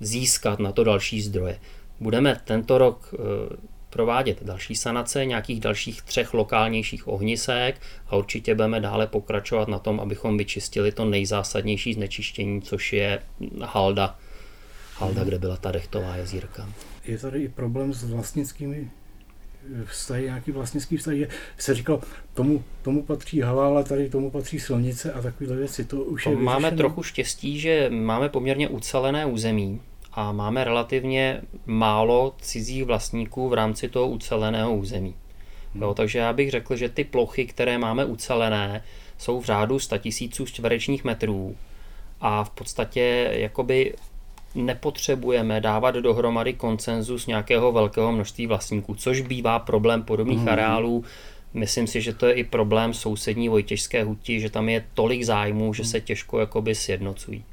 získat 0.00 0.58
na 0.58 0.72
to 0.72 0.84
další 0.84 1.22
zdroje. 1.22 1.58
Budeme 2.00 2.40
tento 2.44 2.78
rok 2.78 3.14
eh, 3.14 3.56
provádět 3.90 4.38
další 4.42 4.74
sanace 4.74 5.26
nějakých 5.26 5.60
dalších 5.60 6.02
třech 6.02 6.34
lokálnějších 6.34 7.08
ohnisek 7.08 7.80
a 8.08 8.16
určitě 8.16 8.54
budeme 8.54 8.80
dále 8.80 9.06
pokračovat 9.06 9.68
na 9.68 9.78
tom, 9.78 10.00
abychom 10.00 10.38
vyčistili 10.38 10.92
to 10.92 11.04
nejzásadnější 11.04 11.92
znečištění, 11.94 12.62
což 12.62 12.92
je 12.92 13.22
halda, 13.62 14.18
halda, 14.98 15.24
kde 15.24 15.38
byla 15.38 15.56
ta 15.56 15.72
dechtová 15.72 16.16
jezírka 16.16 16.68
je 17.08 17.18
tady 17.18 17.42
i 17.42 17.48
problém 17.48 17.92
s 17.92 18.04
vlastnickými 18.04 18.90
eh, 19.80 19.84
vztahy, 19.84 20.22
nějaký 20.22 20.50
vlastnický 20.50 20.96
vztahy, 20.96 21.18
že 21.18 21.28
se 21.58 21.74
říkalo, 21.74 22.00
tomu, 22.34 22.64
tomu 22.82 23.02
patří 23.02 23.40
hala, 23.40 23.66
ale 23.66 23.84
tady 23.84 24.10
tomu 24.10 24.30
patří 24.30 24.60
silnice 24.60 25.12
a 25.12 25.22
takové 25.22 25.56
věci. 25.56 25.84
To 25.84 26.04
už 26.04 26.24
to 26.24 26.30
je 26.30 26.36
Máme 26.36 26.56
vyřešené. 26.56 26.76
trochu 26.76 27.02
štěstí, 27.02 27.60
že 27.60 27.90
máme 27.90 28.28
poměrně 28.28 28.68
ucelené 28.68 29.26
území 29.26 29.80
a 30.12 30.32
máme 30.32 30.64
relativně 30.64 31.40
málo 31.66 32.34
cizích 32.40 32.84
vlastníků 32.84 33.48
v 33.48 33.54
rámci 33.54 33.88
toho 33.88 34.08
uceleného 34.08 34.76
území. 34.76 35.14
Hmm. 35.74 35.82
Jo, 35.82 35.94
takže 35.94 36.18
já 36.18 36.32
bych 36.32 36.50
řekl, 36.50 36.76
že 36.76 36.88
ty 36.88 37.04
plochy, 37.04 37.46
které 37.46 37.78
máme 37.78 38.04
ucelené, 38.04 38.84
jsou 39.18 39.40
v 39.40 39.44
řádu 39.44 39.78
100 39.78 39.98
tisíců 39.98 40.46
čtverečních 40.46 41.04
metrů 41.04 41.56
a 42.20 42.44
v 42.44 42.50
podstatě 42.50 43.28
jakoby 43.32 43.94
nepotřebujeme 44.56 45.60
dávat 45.60 45.94
dohromady 45.94 46.52
koncenzus 46.52 47.26
nějakého 47.26 47.72
velkého 47.72 48.12
množství 48.12 48.46
vlastníků, 48.46 48.94
což 48.94 49.20
bývá 49.20 49.58
problém 49.58 50.02
podobných 50.02 50.38
mm. 50.38 50.48
areálů. 50.48 51.04
Myslím 51.54 51.86
si, 51.86 52.00
že 52.00 52.12
to 52.12 52.26
je 52.26 52.32
i 52.32 52.44
problém 52.44 52.94
sousední 52.94 53.48
Vojtěžské 53.48 54.04
huti, 54.04 54.40
že 54.40 54.50
tam 54.50 54.68
je 54.68 54.84
tolik 54.94 55.22
zájmů, 55.22 55.74
že 55.74 55.84
se 55.84 56.00
těžko 56.00 56.40
jakoby 56.40 56.74
sjednocují. 56.74 57.44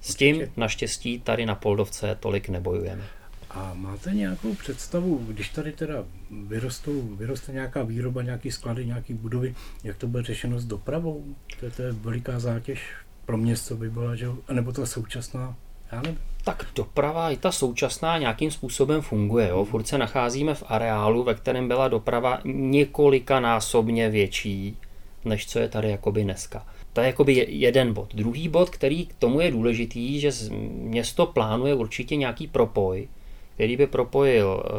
S 0.00 0.14
tím 0.14 0.42
naštěstí 0.56 1.20
tady 1.20 1.46
na 1.46 1.54
Poldovce 1.54 2.16
tolik 2.20 2.48
nebojujeme. 2.48 3.02
A 3.50 3.74
máte 3.74 4.10
nějakou 4.10 4.54
představu, 4.54 5.24
když 5.28 5.48
tady 5.48 5.72
teda 5.72 6.04
vyrostou, 6.30 7.02
vyroste 7.02 7.52
nějaká 7.52 7.82
výroba, 7.82 8.22
nějaký 8.22 8.50
sklady, 8.50 8.86
nějaký 8.86 9.14
budovy, 9.14 9.54
jak 9.84 9.96
to 9.96 10.06
bude 10.06 10.22
řešeno 10.22 10.58
s 10.58 10.64
dopravou? 10.64 11.24
To 11.60 11.66
je, 11.66 11.70
to 11.70 11.82
je 11.82 11.92
veliká 11.92 12.38
zátěž 12.38 12.82
pro 13.26 13.36
město 13.36 13.76
by 13.76 13.90
byla, 13.90 14.14
že? 14.14 14.26
nebo 14.52 14.72
ta 14.72 14.86
současná? 14.86 15.56
Já 15.92 16.02
nevím. 16.02 16.18
Tak 16.44 16.66
doprava 16.74 17.30
i 17.30 17.36
ta 17.36 17.52
současná 17.52 18.18
nějakým 18.18 18.50
způsobem 18.50 19.00
funguje. 19.02 19.48
Jo? 19.48 19.64
Furt 19.64 19.86
se 19.86 19.98
nacházíme 19.98 20.54
v 20.54 20.64
areálu, 20.66 21.22
ve 21.22 21.34
kterém 21.34 21.68
byla 21.68 21.88
doprava 21.88 22.40
několikanásobně 22.44 24.10
větší, 24.10 24.76
než 25.24 25.46
co 25.46 25.58
je 25.58 25.68
tady 25.68 25.90
jakoby 25.90 26.22
dneska. 26.22 26.66
To 26.92 27.00
je 27.00 27.06
jakoby 27.06 27.46
jeden 27.48 27.92
bod. 27.92 28.14
Druhý 28.14 28.48
bod, 28.48 28.70
který 28.70 29.06
k 29.06 29.14
tomu 29.14 29.40
je 29.40 29.50
důležitý, 29.50 30.20
že 30.20 30.30
město 30.70 31.26
plánuje 31.26 31.74
určitě 31.74 32.16
nějaký 32.16 32.46
propoj, 32.46 33.08
který 33.54 33.76
by 33.76 33.86
propojil 33.86 34.62
e, 34.64 34.70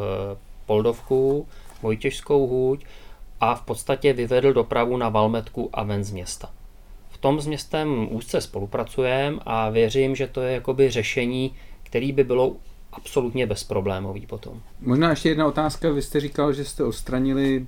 Poldovku, 0.66 1.46
Vojtěžskou 1.82 2.46
hůď 2.46 2.84
a 3.40 3.54
v 3.54 3.62
podstatě 3.62 4.12
vyvedl 4.12 4.52
dopravu 4.52 4.96
na 4.96 5.08
Valmetku 5.08 5.70
a 5.72 5.82
ven 5.82 6.04
z 6.04 6.12
města. 6.12 6.50
V 7.16 7.18
tom 7.18 7.40
s 7.40 7.46
městem 7.46 8.08
úzce 8.10 8.40
spolupracujeme 8.40 9.38
a 9.46 9.70
věřím, 9.70 10.16
že 10.16 10.26
to 10.26 10.40
je 10.40 10.52
jakoby 10.52 10.90
řešení, 10.90 11.54
který 11.82 12.12
by 12.12 12.24
bylo 12.24 12.56
absolutně 12.92 13.46
bezproblémový 13.46 14.26
potom. 14.26 14.62
Možná 14.80 15.10
ještě 15.10 15.28
jedna 15.28 15.46
otázka. 15.46 15.90
Vy 15.90 16.02
jste 16.02 16.20
říkal, 16.20 16.52
že 16.52 16.64
jste 16.64 16.84
odstranili 16.84 17.66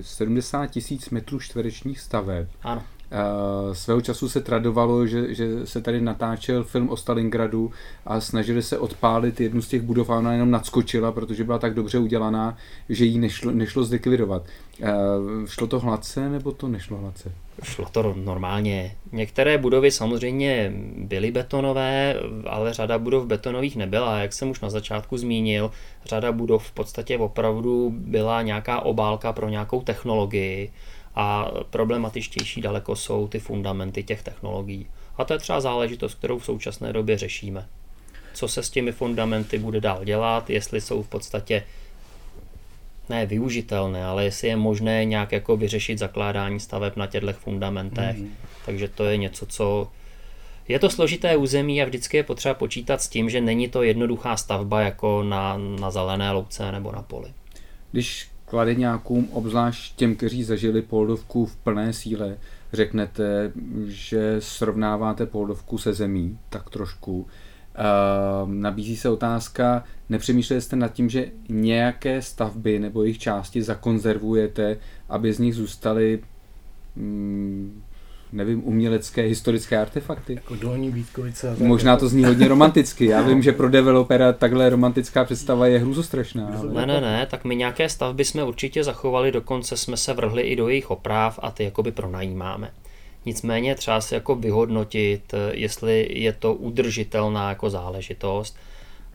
70 0.00 0.66
tisíc 0.66 1.10
metrů 1.10 1.40
čtverečních 1.40 2.00
staveb. 2.00 2.48
Ano. 2.62 2.82
Uh, 3.10 3.74
svého 3.74 4.00
času 4.00 4.28
se 4.28 4.40
tradovalo, 4.40 5.06
že, 5.06 5.34
že 5.34 5.66
se 5.66 5.80
tady 5.80 6.00
natáčel 6.00 6.64
film 6.64 6.88
o 6.88 6.96
Stalingradu 6.96 7.72
a 8.06 8.20
snažili 8.20 8.62
se 8.62 8.78
odpálit 8.78 9.40
jednu 9.40 9.62
z 9.62 9.68
těch 9.68 9.82
budov 9.82 10.10
a 10.10 10.18
ona 10.18 10.32
jenom 10.32 10.50
nadskočila, 10.50 11.12
protože 11.12 11.44
byla 11.44 11.58
tak 11.58 11.74
dobře 11.74 11.98
udělaná, 11.98 12.56
že 12.88 13.04
jí 13.04 13.18
nešlo, 13.18 13.50
nešlo 13.50 13.84
zlikvidovat. 13.84 14.42
Uh, 14.80 14.88
šlo 15.46 15.66
to 15.66 15.80
hladce 15.80 16.28
nebo 16.28 16.52
to 16.52 16.68
nešlo 16.68 16.96
hladce? 16.96 17.32
Šlo 17.62 17.86
to 17.92 18.14
normálně. 18.16 18.96
Některé 19.12 19.58
budovy 19.58 19.90
samozřejmě 19.90 20.72
byly 20.96 21.30
betonové, 21.30 22.14
ale 22.46 22.72
řada 22.72 22.98
budov 22.98 23.26
betonových 23.26 23.76
nebyla. 23.76 24.18
Jak 24.18 24.32
jsem 24.32 24.50
už 24.50 24.60
na 24.60 24.70
začátku 24.70 25.18
zmínil, 25.18 25.70
řada 26.04 26.32
budov 26.32 26.66
v 26.66 26.72
podstatě 26.72 27.18
opravdu 27.18 27.92
byla 27.96 28.42
nějaká 28.42 28.80
obálka 28.80 29.32
pro 29.32 29.48
nějakou 29.48 29.82
technologii 29.82 30.72
a 31.14 31.50
problematičtější 31.70 32.60
daleko 32.60 32.96
jsou 32.96 33.28
ty 33.28 33.38
fundamenty 33.38 34.02
těch 34.02 34.22
technologií. 34.22 34.86
A 35.16 35.24
to 35.24 35.32
je 35.32 35.38
třeba 35.38 35.60
záležitost, 35.60 36.14
kterou 36.14 36.38
v 36.38 36.44
současné 36.44 36.92
době 36.92 37.18
řešíme. 37.18 37.68
Co 38.34 38.48
se 38.48 38.62
s 38.62 38.70
těmi 38.70 38.92
fundamenty 38.92 39.58
bude 39.58 39.80
dál 39.80 40.04
dělat, 40.04 40.50
jestli 40.50 40.80
jsou 40.80 41.02
v 41.02 41.08
podstatě 41.08 41.62
ne 43.08 43.26
využitelné, 43.26 44.04
ale 44.04 44.24
jestli 44.24 44.48
je 44.48 44.56
možné 44.56 45.04
nějak 45.04 45.32
jako 45.32 45.56
vyřešit 45.56 45.98
zakládání 45.98 46.60
staveb 46.60 46.96
na 46.96 47.06
těchto 47.06 47.32
fundamentech. 47.32 48.16
Mm-hmm. 48.16 48.30
Takže 48.66 48.88
to 48.88 49.04
je 49.04 49.16
něco, 49.16 49.46
co 49.46 49.88
Je 50.70 50.78
to 50.78 50.90
složité 50.90 51.36
území 51.36 51.82
a 51.82 51.84
vždycky 51.84 52.16
je 52.16 52.22
potřeba 52.22 52.54
počítat 52.54 53.02
s 53.02 53.08
tím, 53.08 53.30
že 53.30 53.40
není 53.40 53.68
to 53.68 53.82
jednoduchá 53.82 54.36
stavba 54.36 54.80
jako 54.80 55.22
na, 55.22 55.58
na 55.58 55.90
zelené 55.90 56.30
louce 56.30 56.72
nebo 56.72 56.92
na 56.92 57.02
poli. 57.02 57.32
Když 57.92 58.29
kladeňákům, 58.50 59.28
obzvlášť 59.32 59.96
těm, 59.96 60.16
kteří 60.16 60.44
zažili 60.44 60.82
poldovku 60.82 61.46
v 61.46 61.56
plné 61.56 61.92
síle, 61.92 62.36
řeknete, 62.72 63.52
že 63.86 64.36
srovnáváte 64.38 65.26
poldovku 65.26 65.78
se 65.78 65.94
zemí, 65.94 66.38
tak 66.48 66.70
trošku. 66.70 67.20
Uh, 67.20 68.50
nabízí 68.52 68.96
se 68.96 69.08
otázka, 69.08 69.84
nepřemýšleli 70.08 70.60
jste 70.60 70.76
nad 70.76 70.92
tím, 70.92 71.10
že 71.10 71.26
nějaké 71.48 72.22
stavby 72.22 72.78
nebo 72.78 73.02
jejich 73.02 73.18
části 73.18 73.62
zakonzervujete, 73.62 74.76
aby 75.08 75.32
z 75.32 75.38
nich 75.38 75.54
zůstaly 75.54 76.20
mm, 76.96 77.82
nevím, 78.32 78.62
umělecké, 78.64 79.22
historické 79.22 79.78
artefakty. 79.78 80.34
Jako 80.34 80.54
dolní 80.54 80.90
Vítkovice. 80.90 81.56
Možná 81.58 81.96
to 81.96 82.08
zní 82.08 82.24
hodně 82.24 82.48
romanticky. 82.48 83.06
Já 83.06 83.22
vím, 83.22 83.42
že 83.42 83.52
pro 83.52 83.68
developera 83.68 84.32
takhle 84.32 84.70
romantická 84.70 85.24
představa 85.24 85.66
je 85.66 85.78
hrůzostrašná. 85.78 86.46
Ale... 86.58 86.72
Ne, 86.72 86.86
ne, 86.86 87.00
ne, 87.00 87.26
tak 87.26 87.44
my 87.44 87.56
nějaké 87.56 87.88
stavby 87.88 88.24
jsme 88.24 88.44
určitě 88.44 88.84
zachovali, 88.84 89.32
dokonce 89.32 89.76
jsme 89.76 89.96
se 89.96 90.14
vrhli 90.14 90.42
i 90.42 90.56
do 90.56 90.68
jejich 90.68 90.90
oprav 90.90 91.38
a 91.42 91.50
ty 91.50 91.64
jakoby 91.64 91.92
pronajímáme. 91.92 92.70
Nicméně 93.26 93.74
třeba 93.74 94.00
si 94.00 94.14
jako 94.14 94.34
vyhodnotit, 94.34 95.34
jestli 95.52 96.08
je 96.10 96.32
to 96.32 96.54
udržitelná 96.54 97.48
jako 97.48 97.70
záležitost 97.70 98.56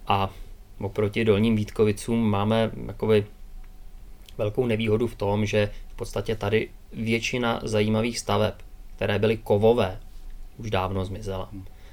a 0.08 0.34
oproti 0.82 1.26
dolním 1.26 1.56
Vítkovicům 1.56 2.30
máme 2.30 2.72
jakoby 2.88 3.26
velkou 4.38 4.66
nevýhodu 4.66 5.08
v 5.08 5.16
tom, 5.16 5.46
že 5.46 5.70
v 5.88 5.96
podstatě 5.96 6.36
tady 6.36 6.70
většina 6.94 7.60
zajímavých 7.64 8.20
staveb 8.20 8.54
které 8.96 9.20
byly 9.20 9.38
kovové, 9.38 10.00
už 10.58 10.72
dávno 10.72 11.06
zmizela. 11.06 11.50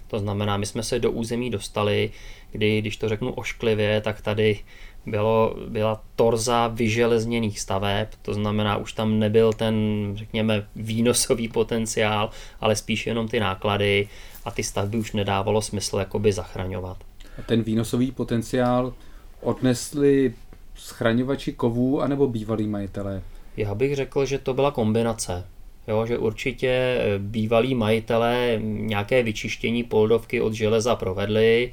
To 0.08 0.18
znamená, 0.18 0.56
my 0.56 0.66
jsme 0.66 0.82
se 0.82 0.98
do 0.98 1.10
území 1.10 1.50
dostali, 1.50 2.10
kdy, 2.50 2.78
když 2.78 2.96
to 2.96 3.08
řeknu 3.08 3.32
ošklivě, 3.32 4.00
tak 4.00 4.20
tady 4.20 4.60
bylo, 5.06 5.56
byla 5.68 6.02
torza 6.16 6.68
vyželezněných 6.68 7.60
staveb, 7.60 8.08
to 8.22 8.34
znamená, 8.34 8.76
už 8.76 8.92
tam 8.92 9.18
nebyl 9.18 9.52
ten, 9.52 9.74
řekněme, 10.14 10.66
výnosový 10.76 11.48
potenciál, 11.48 12.30
ale 12.60 12.76
spíš 12.76 13.06
jenom 13.06 13.28
ty 13.28 13.40
náklady 13.40 14.08
a 14.44 14.50
ty 14.50 14.62
stavby 14.62 14.98
už 14.98 15.12
nedávalo 15.12 15.62
smysl 15.62 15.98
jakoby 15.98 16.32
zachraňovat. 16.32 16.96
A 17.38 17.42
ten 17.42 17.62
výnosový 17.62 18.12
potenciál 18.12 18.94
odnesli 19.40 20.34
schraňovači 20.74 21.52
kovů 21.52 22.02
anebo 22.02 22.26
bývalí 22.26 22.66
majitelé? 22.66 23.22
Já 23.56 23.74
bych 23.74 23.96
řekl, 23.96 24.26
že 24.26 24.38
to 24.38 24.54
byla 24.54 24.70
kombinace. 24.70 25.44
Jo, 25.88 26.06
že 26.06 26.18
určitě 26.18 26.68
eh, 26.68 27.18
bývalí 27.18 27.74
majitelé 27.74 28.58
nějaké 28.62 29.22
vyčištění 29.22 29.84
poldovky 29.84 30.40
od 30.40 30.52
železa 30.52 30.96
provedli 30.96 31.72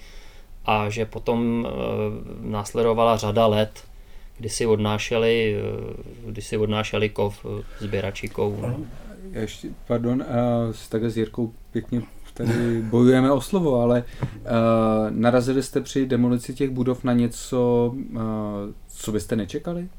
a 0.65 0.89
že 0.89 1.05
potom 1.05 1.67
e, 1.67 1.71
následovala 2.49 3.17
řada 3.17 3.47
let, 3.47 3.83
kdy 4.37 4.49
si 4.49 4.65
odnášeli, 4.65 5.55
e, 5.55 6.31
kdy 6.31 6.41
si 6.41 6.57
odnášeli 6.57 7.09
kov 7.09 7.45
sběrači 7.79 8.29
kovů. 8.29 8.61
No. 8.61 8.79
Ještě, 9.31 9.67
pardon, 9.87 10.25
s 10.71 10.89
takhle 10.89 11.09
s 11.09 11.17
Jirkou 11.17 11.53
pěkně 11.71 12.01
tady 12.33 12.81
bojujeme 12.81 13.31
o 13.31 13.41
slovo, 13.41 13.81
ale 13.81 14.03
uh, 14.23 14.47
narazili 15.09 15.63
jste 15.63 15.81
při 15.81 16.05
demolici 16.05 16.53
těch 16.53 16.69
budov 16.69 17.03
na 17.03 17.13
něco, 17.13 17.93
uh, 17.95 18.21
co 18.87 19.11
byste 19.11 19.35
nečekali? 19.35 19.89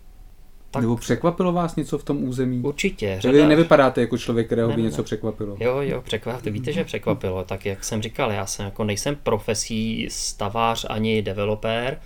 Tak... 0.71 0.83
Nebo 0.83 0.97
překvapilo 0.97 1.53
vás 1.53 1.77
něco 1.77 1.99
v 1.99 2.05
tom 2.05 2.25
území? 2.25 2.63
Určitě. 2.63 3.17
Řada... 3.21 3.39
Vy 3.39 3.47
nevypadáte 3.47 4.01
jako 4.01 4.19
člověk, 4.19 4.47
kterého 4.47 4.69
ne, 4.69 4.77
by 4.77 4.83
něco 4.83 4.97
ne. 4.97 5.05
překvapilo. 5.05 5.57
Jo, 5.61 5.77
jo, 5.81 6.03
překvapilo. 6.03 6.53
Víte, 6.53 6.73
že 6.73 6.85
překvapilo. 6.85 7.45
Tak 7.45 7.67
jak 7.67 7.85
jsem 7.85 8.03
říkal, 8.03 8.33
já 8.33 8.47
jsem 8.47 8.65
jako 8.65 8.85
nejsem 8.85 9.17
profesí 9.17 10.09
stavář 10.11 10.87
ani 10.89 11.23
developer, 11.23 12.01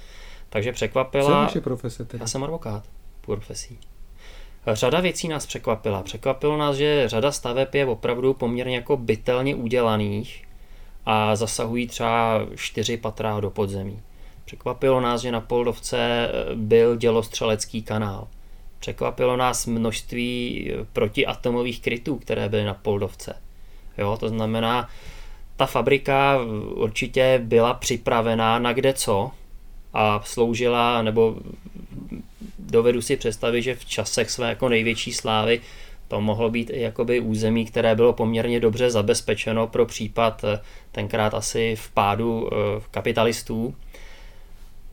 takže 0.49 0.73
překvapila... 0.73 1.25
Co 1.25 1.31
je 1.31 1.37
vaše 1.37 1.61
profese 1.61 2.05
tedy? 2.05 2.23
Já 2.23 2.27
jsem 2.27 2.45
advokát 2.45 2.85
profesí. 3.21 3.79
Řada 4.73 5.01
věcí 5.01 5.29
nás 5.29 5.47
překvapila. 5.47 6.03
Překvapilo 6.03 6.57
nás, 6.57 6.77
že 6.77 7.09
řada 7.09 7.33
staveb 7.33 7.75
je 7.75 7.87
opravdu 7.87 8.35
poměrně 8.35 8.77
jako 8.77 8.97
bytelně 8.97 9.55
udělaných 9.55 10.45
a 11.07 11.37
zasahují 11.37 11.87
třeba 11.87 12.41
čtyři 12.57 12.97
patra 12.97 13.41
do 13.41 13.51
podzemí. 13.51 14.03
Překvapilo 14.45 15.01
nás, 15.01 15.21
že 15.21 15.33
na 15.33 15.41
Poldovce 15.41 16.29
byl 16.55 16.97
dělostřelecký 16.97 17.83
kanál. 17.83 18.29
Překvapilo 18.85 19.37
nás 19.37 19.67
množství 19.67 20.71
eh, 20.71 20.87
protiatomových 20.93 21.81
krytů, 21.81 22.17
které 22.17 22.49
byly 22.49 22.65
na 22.65 22.75
Poldovce. 22.75 23.37
Jo, 23.99 24.17
to 24.21 24.29
znamená, 24.29 24.89
ta 25.57 25.67
fabrika 25.67 26.39
určitě 26.75 27.41
byla 27.45 27.75
připravená 27.75 28.59
na 28.59 28.73
kde 28.73 28.93
co 28.93 29.31
a 29.95 30.23
sloužila, 30.25 31.03
nebo 31.03 31.37
dovedu 32.59 33.03
si 33.03 33.17
představit, 33.17 33.63
že 33.63 33.75
v 33.75 33.85
časech 33.85 34.31
své 34.31 34.49
jako 34.49 34.69
největší 34.69 35.13
slávy 35.13 35.61
to 36.09 36.21
mohlo 36.21 36.51
být 36.51 36.71
i 36.71 36.81
jakoby 36.81 37.21
území, 37.21 37.65
které 37.65 37.95
bylo 37.95 38.13
poměrně 38.13 38.61
dobře 38.61 38.91
zabezpečeno 38.91 39.67
pro 39.67 39.87
případ 39.87 40.45
eh, 40.45 40.61
tenkrát 40.93 41.35
asi 41.35 41.77
vpádu 41.77 42.51
eh, 42.53 42.57
kapitalistů 42.91 43.75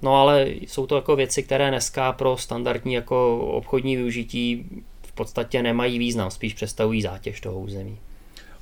No 0.02 0.16
ale 0.16 0.50
jsou 0.50 0.88
to 0.88 0.96
jako 0.96 1.16
věci, 1.16 1.44
které 1.44 1.70
dneska 1.70 2.14
pro 2.14 2.38
standardní 2.38 2.94
jako 2.94 3.40
obchodní 3.40 3.96
využití 3.96 4.66
v 5.02 5.12
podstatě 5.12 5.64
nemají 5.64 6.00
význam, 6.00 6.32
spíš 6.32 6.54
představují 6.54 7.02
zátěž 7.02 7.42
toho 7.42 7.60
území. 7.60 7.98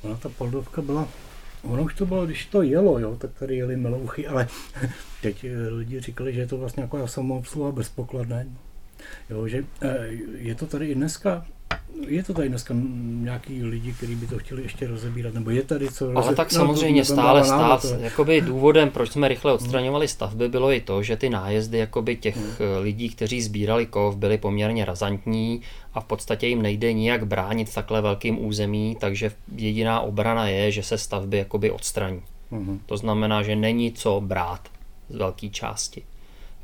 Ona 0.01 0.15
ta 0.15 0.29
poldovka 0.29 0.81
byla, 0.81 1.07
ono 1.63 1.83
už 1.83 1.93
to 1.93 2.05
bylo, 2.05 2.25
když 2.25 2.45
to 2.45 2.61
jelo, 2.61 2.99
jo, 2.99 3.15
tak 3.15 3.31
tady 3.39 3.55
jeli 3.55 3.77
melouchy, 3.77 4.27
ale 4.27 4.47
teď 5.21 5.43
eh, 5.43 5.69
lidi 5.69 5.99
říkali, 5.99 6.33
že 6.33 6.39
je 6.39 6.47
to 6.47 6.57
vlastně 6.57 6.83
jako 6.83 7.07
samoobsluha 7.07 7.71
bezpokladné. 7.71 8.47
Jo, 9.29 9.47
že 9.47 9.63
eh, 9.81 10.07
je 10.35 10.55
to 10.55 10.67
tady 10.67 10.87
i 10.87 10.95
dneska 10.95 11.45
je 12.09 12.23
to 12.23 12.33
tady 12.33 12.49
dneska 12.49 12.73
nějaký 13.03 13.63
lidi, 13.63 13.93
kteří 13.93 14.15
by 14.15 14.27
to 14.27 14.39
chtěli 14.39 14.61
ještě 14.61 14.87
rozebírat, 14.87 15.33
nebo 15.33 15.49
je 15.49 15.63
tady 15.63 15.87
co 15.87 16.05
rozebírat? 16.05 16.25
Ale 16.25 16.35
tak 16.35 16.51
no, 16.51 16.57
samozřejmě 16.59 17.05
stále 17.05 17.43
stát, 17.43 17.85
jakoby 17.99 18.41
důvodem, 18.45 18.91
proč 18.91 19.11
jsme 19.11 19.27
rychle 19.27 19.53
odstraňovali 19.53 20.07
stavby, 20.07 20.49
bylo 20.49 20.71
i 20.71 20.81
to, 20.81 21.03
že 21.03 21.17
ty 21.17 21.29
nájezdy 21.29 21.77
jakoby 21.77 22.15
těch 22.15 22.37
hmm. 22.37 22.45
Eh, 22.59 22.79
lidí, 22.79 23.09
kteří 23.09 23.41
sbírali 23.41 23.85
kov, 23.85 24.15
byly 24.15 24.37
poměrně 24.37 24.85
razantní 24.85 25.61
a 25.93 26.01
v 26.01 26.05
podstatě 26.05 26.47
jim 26.47 26.61
nejde 26.61 26.93
nijak 26.93 27.27
bránit 27.27 27.73
takhle 27.73 28.01
velkým 28.01 28.45
území, 28.45 28.97
takže 28.99 29.31
jediná 29.55 29.99
obrana 29.99 30.47
je, 30.47 30.71
že 30.71 30.83
se 30.83 30.97
stavby 30.97 31.37
jakoby 31.37 31.71
odstraní. 31.71 32.21
Hmm. 32.51 32.79
To 32.85 32.97
znamená, 32.97 33.43
že 33.43 33.55
není 33.55 33.91
co 33.91 34.21
brát 34.21 34.61
z 35.09 35.15
velké 35.15 35.49
části. 35.49 36.03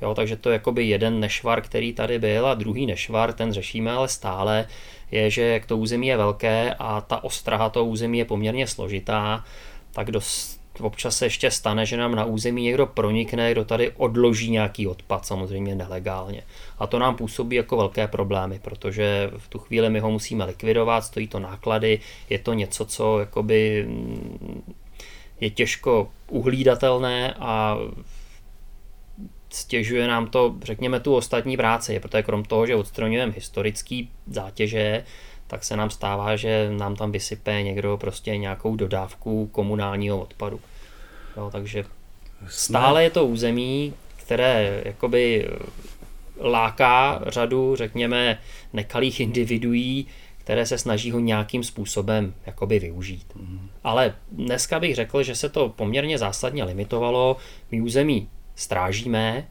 Jo, 0.02 0.16
takže 0.16 0.36
to 0.36 0.50
je 0.50 0.54
jakoby 0.54 0.84
jeden 0.84 1.20
nešvar, 1.20 1.62
který 1.62 1.94
tady 1.94 2.20
byl 2.20 2.48
a 2.48 2.54
druhý 2.54 2.86
nešvar, 2.86 3.34
ten 3.34 3.54
řešíme 3.54 3.92
ale 3.92 4.08
stále, 4.08 4.68
je, 5.12 5.30
že 5.30 5.42
jak 5.42 5.66
to 5.66 5.78
území 5.78 6.08
je 6.08 6.18
velké 6.18 6.76
a 6.80 7.02
ta 7.02 7.24
ostraha 7.24 7.70
toho 7.70 7.86
území 7.86 8.18
je 8.18 8.26
poměrně 8.26 8.68
složitá, 8.68 9.44
tak 9.92 10.12
dost 10.12 10.60
občas 10.82 11.18
se 11.18 11.26
ještě 11.26 11.52
stane, 11.52 11.86
že 11.86 11.98
nám 11.98 12.16
na 12.16 12.26
území 12.26 12.64
někdo 12.64 12.86
pronikne, 12.86 13.52
kdo 13.52 13.66
tady 13.66 13.92
odloží 13.92 14.52
nějaký 14.52 14.88
odpad, 14.88 15.26
samozřejmě 15.26 15.76
nelegálně. 15.76 16.44
A 16.80 16.88
to 16.88 17.00
nám 17.00 17.16
působí 17.16 17.56
jako 17.56 17.78
velké 17.78 18.08
problémy, 18.08 18.60
protože 18.60 19.32
v 19.38 19.48
tu 19.48 19.60
chvíli 19.60 19.90
my 19.90 20.00
ho 20.00 20.12
musíme 20.12 20.46
likvidovat, 20.46 21.02
stojí 21.02 21.28
to 21.28 21.40
náklady, 21.40 22.00
je 22.30 22.40
to 22.40 22.54
něco, 22.54 22.86
co 22.86 23.20
jakoby 23.20 23.86
mm, 23.88 24.76
je 25.42 25.50
těžko 25.50 26.10
uhlídatelné 26.30 27.34
a 27.40 27.78
stěžuje 29.56 30.08
nám 30.08 30.28
to, 30.28 30.56
řekněme, 30.64 31.00
tu 31.00 31.16
ostatní 31.16 31.58
práci, 31.58 32.00
protože 32.00 32.24
krom 32.24 32.44
toho, 32.44 32.68
že 32.68 32.76
odstraňujeme 32.76 33.32
historický 33.32 34.10
zátěže, 34.28 35.04
tak 35.48 35.64
se 35.64 35.78
nám 35.78 35.90
stává, 35.90 36.36
že 36.36 36.70
nám 36.78 36.96
tam 36.96 37.12
vysype 37.12 37.64
někdo 37.64 37.98
prostě 37.98 38.38
nějakou 38.38 38.76
dodávku 38.76 39.48
komunálního 39.52 40.20
odpadu. 40.20 40.60
Jo, 41.38 41.50
takže 41.52 41.84
stále 42.48 43.04
je 43.04 43.10
to 43.10 43.26
území, 43.26 43.94
které 44.18 44.82
jakoby 44.86 45.50
láká 46.40 47.22
řadu, 47.28 47.76
řekněme, 47.76 48.40
nekalých 48.74 49.20
individuí, 49.20 50.08
které 50.38 50.66
se 50.66 50.78
snaží 50.78 51.12
ho 51.12 51.20
nějakým 51.20 51.64
způsobem 51.64 52.34
jakoby 52.46 52.80
využít. 52.80 53.26
Mm. 53.36 53.70
Ale 53.84 54.16
dneska 54.32 54.80
bych 54.80 54.96
řekl, 54.96 55.24
že 55.24 55.36
se 55.36 55.50
to 55.50 55.70
poměrně 55.70 56.18
zásadně 56.18 56.64
limitovalo. 56.64 57.38
My 57.72 57.82
území 57.82 58.30
strážíme, 58.56 59.48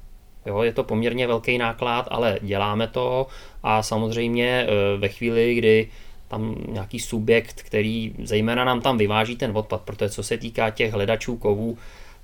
jo, 0.47 0.63
je 0.63 0.73
to 0.73 0.85
poměrně 0.85 1.27
velký 1.27 1.59
náklad, 1.59 2.09
ale 2.11 2.39
děláme 2.43 2.89
to 2.89 3.27
a 3.63 3.83
samozřejmě 3.83 4.49
e, 4.49 4.67
ve 4.97 5.09
chvíli, 5.09 5.55
kdy 5.55 5.89
tam 6.29 6.55
nějaký 6.69 7.01
subjekt, 7.01 7.63
který 7.63 8.15
zejména 8.23 8.65
nám 8.65 8.81
tam 8.81 8.99
vyváží 8.99 9.37
ten 9.37 9.57
odpad, 9.57 9.81
protože 9.81 10.11
co 10.11 10.23
se 10.23 10.39
týká 10.39 10.71
těch 10.71 10.93
hledačů 10.93 11.37
kovů, 11.37 11.79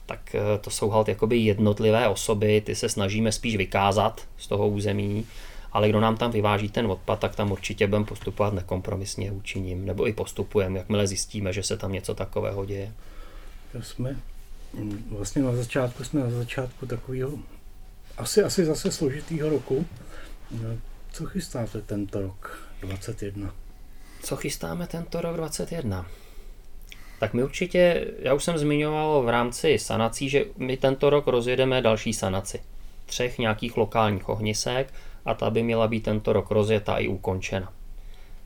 tak 0.07 0.35
e, 0.35 0.59
to 0.59 0.71
jsou 0.71 0.91
halt 0.91 1.09
jakoby 1.09 1.37
jednotlivé 1.37 2.09
osoby, 2.09 2.61
ty 2.61 2.75
se 2.75 2.89
snažíme 2.89 3.33
spíš 3.33 3.57
vykázat 3.57 4.29
z 4.37 4.47
toho 4.47 4.69
území, 4.69 5.27
ale 5.73 5.89
kdo 5.89 6.01
nám 6.01 6.17
tam 6.17 6.31
vyváží 6.31 6.69
ten 6.69 6.87
odpad, 6.87 7.19
tak 7.19 7.37
tam 7.37 7.53
určitě 7.53 7.87
budeme 7.87 8.05
postupovat 8.05 8.55
nekompromisně 8.55 9.31
vůči 9.31 9.61
ním, 9.61 9.87
nebo 9.87 10.09
i 10.09 10.13
postupujeme, 10.13 10.79
jakmile 10.79 11.07
zjistíme, 11.07 11.53
že 11.53 11.63
se 11.63 11.77
tam 11.77 11.93
něco 11.93 12.15
takového 12.15 12.65
děje. 12.65 12.93
jsme 13.81 14.11
mm, 14.11 14.21
vlastně 15.11 15.43
na 15.43 15.57
začátku, 15.57 16.05
jsme 16.05 16.21
na 16.21 16.31
začátku 16.31 16.87
takového 16.87 17.39
asi, 18.17 18.43
asi 18.43 18.65
zase 18.65 18.93
složitýho 18.93 19.49
roku. 19.49 19.87
No, 20.51 20.79
co 21.13 21.27
chystáte 21.27 21.81
tento 21.81 22.21
rok 22.21 22.69
21? 22.81 23.55
Co 24.23 24.37
chystáme 24.37 24.87
tento 24.87 25.21
rok 25.21 25.37
21? 25.37 26.07
Tak 27.21 27.35
my 27.35 27.45
určitě, 27.45 28.07
já 28.19 28.35
už 28.35 28.45
jsem 28.45 28.59
zmiňoval 28.59 29.23
v 29.23 29.29
rámci 29.29 29.79
sanací, 29.79 30.29
že 30.29 30.45
my 30.57 30.77
tento 30.77 31.11
rok 31.11 31.27
rozjedeme 31.27 31.83
další 31.83 32.13
sanaci. 32.13 32.61
Třech 33.07 33.39
nějakých 33.39 33.77
lokálních 33.77 34.29
ohnisek 34.29 34.93
a 35.25 35.35
ta 35.35 35.51
by 35.51 35.63
měla 35.63 35.89
být 35.89 36.01
tento 36.01 36.33
rok 36.33 36.51
rozjeta 36.51 36.99
i 36.99 37.09
ukončena. 37.09 37.73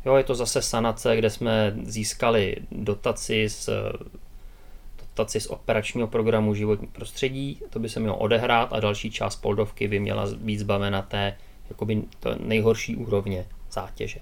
Jo, 0.04 0.14
je 0.14 0.24
to 0.24 0.34
zase 0.34 0.62
sanace, 0.62 1.16
kde 1.16 1.30
jsme 1.30 1.76
získali 1.82 2.56
dotaci 2.70 3.48
z, 3.48 3.68
dotaci 5.14 5.40
z 5.40 5.46
operačního 5.46 6.06
programu 6.06 6.54
životní 6.54 6.86
prostředí, 6.86 7.60
to 7.70 7.78
by 7.78 7.88
se 7.88 8.00
mělo 8.00 8.16
odehrát 8.16 8.72
a 8.72 8.80
další 8.80 9.10
část 9.10 9.36
poldovky 9.36 9.88
by 9.88 10.00
měla 10.00 10.26
být 10.36 10.58
zbavena 10.58 11.02
té 11.02 11.36
jakoby 11.70 12.02
nejhorší 12.38 12.96
úrovně 12.96 13.46
zátěže. 13.72 14.20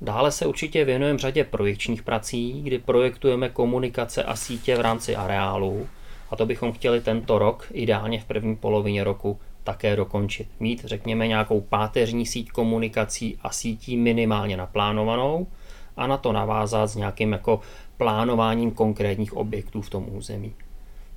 Dále 0.00 0.32
se 0.32 0.46
určitě 0.46 0.84
věnujeme 0.84 1.18
řadě 1.18 1.44
projekčních 1.44 2.02
prací, 2.02 2.62
kdy 2.62 2.78
projektujeme 2.78 3.48
komunikace 3.48 4.22
a 4.22 4.36
sítě 4.36 4.76
v 4.76 4.80
rámci 4.80 5.16
areálu 5.16 5.88
a 6.30 6.36
to 6.36 6.46
bychom 6.46 6.72
chtěli 6.72 7.00
tento 7.00 7.38
rok, 7.38 7.66
ideálně 7.72 8.20
v 8.20 8.24
první 8.24 8.56
polovině 8.56 9.04
roku, 9.04 9.38
také 9.64 9.96
dokončit. 9.96 10.48
Mít, 10.60 10.84
řekněme, 10.84 11.28
nějakou 11.28 11.60
páteřní 11.60 12.26
síť 12.26 12.50
komunikací 12.50 13.38
a 13.42 13.50
sítí 13.50 13.96
minimálně 13.96 14.56
naplánovanou 14.56 15.46
a 16.00 16.06
na 16.06 16.16
to 16.16 16.32
navázat 16.32 16.90
s 16.90 16.96
nějakým 16.96 17.32
jako 17.32 17.60
plánováním 17.96 18.70
konkrétních 18.70 19.36
objektů 19.36 19.82
v 19.82 19.90
tom 19.90 20.06
území. 20.16 20.52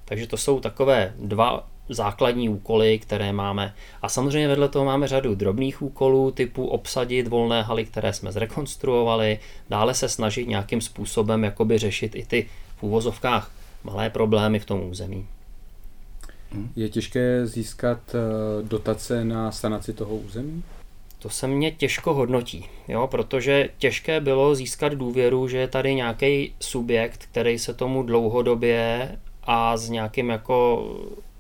Takže 0.05 0.27
to 0.27 0.37
jsou 0.37 0.59
takové 0.59 1.13
dva 1.19 1.67
základní 1.89 2.49
úkoly, 2.49 2.99
které 2.99 3.33
máme. 3.33 3.73
A 4.01 4.09
samozřejmě 4.09 4.47
vedle 4.47 4.69
toho 4.69 4.85
máme 4.85 5.07
řadu 5.07 5.35
drobných 5.35 5.81
úkolů, 5.81 6.31
typu 6.31 6.65
obsadit 6.65 7.27
volné 7.27 7.61
haly, 7.61 7.85
které 7.85 8.13
jsme 8.13 8.31
zrekonstruovali, 8.31 9.39
dále 9.69 9.93
se 9.93 10.09
snažit 10.09 10.47
nějakým 10.47 10.81
způsobem 10.81 11.43
jakoby 11.43 11.77
řešit 11.77 12.15
i 12.15 12.25
ty 12.25 12.49
v 12.77 12.83
úvozovkách 12.83 13.51
malé 13.83 14.09
problémy 14.09 14.59
v 14.59 14.65
tom 14.65 14.83
území. 14.83 15.27
Je 16.75 16.89
těžké 16.89 17.47
získat 17.47 17.99
eh, 18.15 18.19
dotace 18.63 19.25
na 19.25 19.51
sanaci 19.51 19.93
toho 19.93 20.15
území? 20.15 20.63
To 21.23 21.29
se 21.29 21.47
mě 21.47 21.71
těžko 21.71 22.13
hodnotí, 22.13 22.65
jo, 22.87 23.07
protože 23.07 23.69
těžké 23.77 24.19
bylo 24.19 24.55
získat 24.55 24.93
důvěru, 24.93 25.47
že 25.47 25.57
je 25.57 25.67
tady 25.67 25.95
nějaký 25.95 26.55
subjekt, 26.59 27.25
který 27.31 27.59
se 27.59 27.73
tomu 27.73 28.03
dlouhodobě 28.03 29.09
a 29.43 29.77
s 29.77 29.89
nějakým 29.89 30.29
jako 30.29 30.87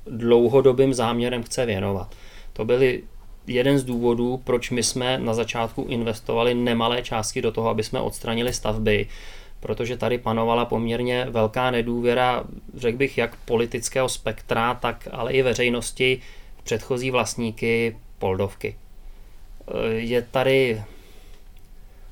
dlouhodobým 0.07 0.93
záměrem 0.93 1.43
chce 1.43 1.65
věnovat. 1.65 2.15
To 2.53 2.65
byly 2.65 3.03
jeden 3.47 3.79
z 3.79 3.83
důvodů, 3.83 4.41
proč 4.43 4.71
my 4.71 4.83
jsme 4.83 5.17
na 5.17 5.33
začátku 5.33 5.85
investovali 5.89 6.53
nemalé 6.53 7.01
částky 7.01 7.41
do 7.41 7.51
toho, 7.51 7.69
aby 7.69 7.83
jsme 7.83 8.01
odstranili 8.01 8.53
stavby, 8.53 9.07
protože 9.59 9.97
tady 9.97 10.17
panovala 10.17 10.65
poměrně 10.65 11.25
velká 11.29 11.71
nedůvěra, 11.71 12.43
řekl 12.75 12.97
bych, 12.97 13.17
jak 13.17 13.35
politického 13.35 14.09
spektra, 14.09 14.73
tak 14.73 15.07
ale 15.11 15.33
i 15.33 15.41
veřejnosti 15.41 16.21
předchozí 16.63 17.11
vlastníky 17.11 17.97
Poldovky. 18.19 18.75
Je 19.95 20.21
tady, 20.21 20.83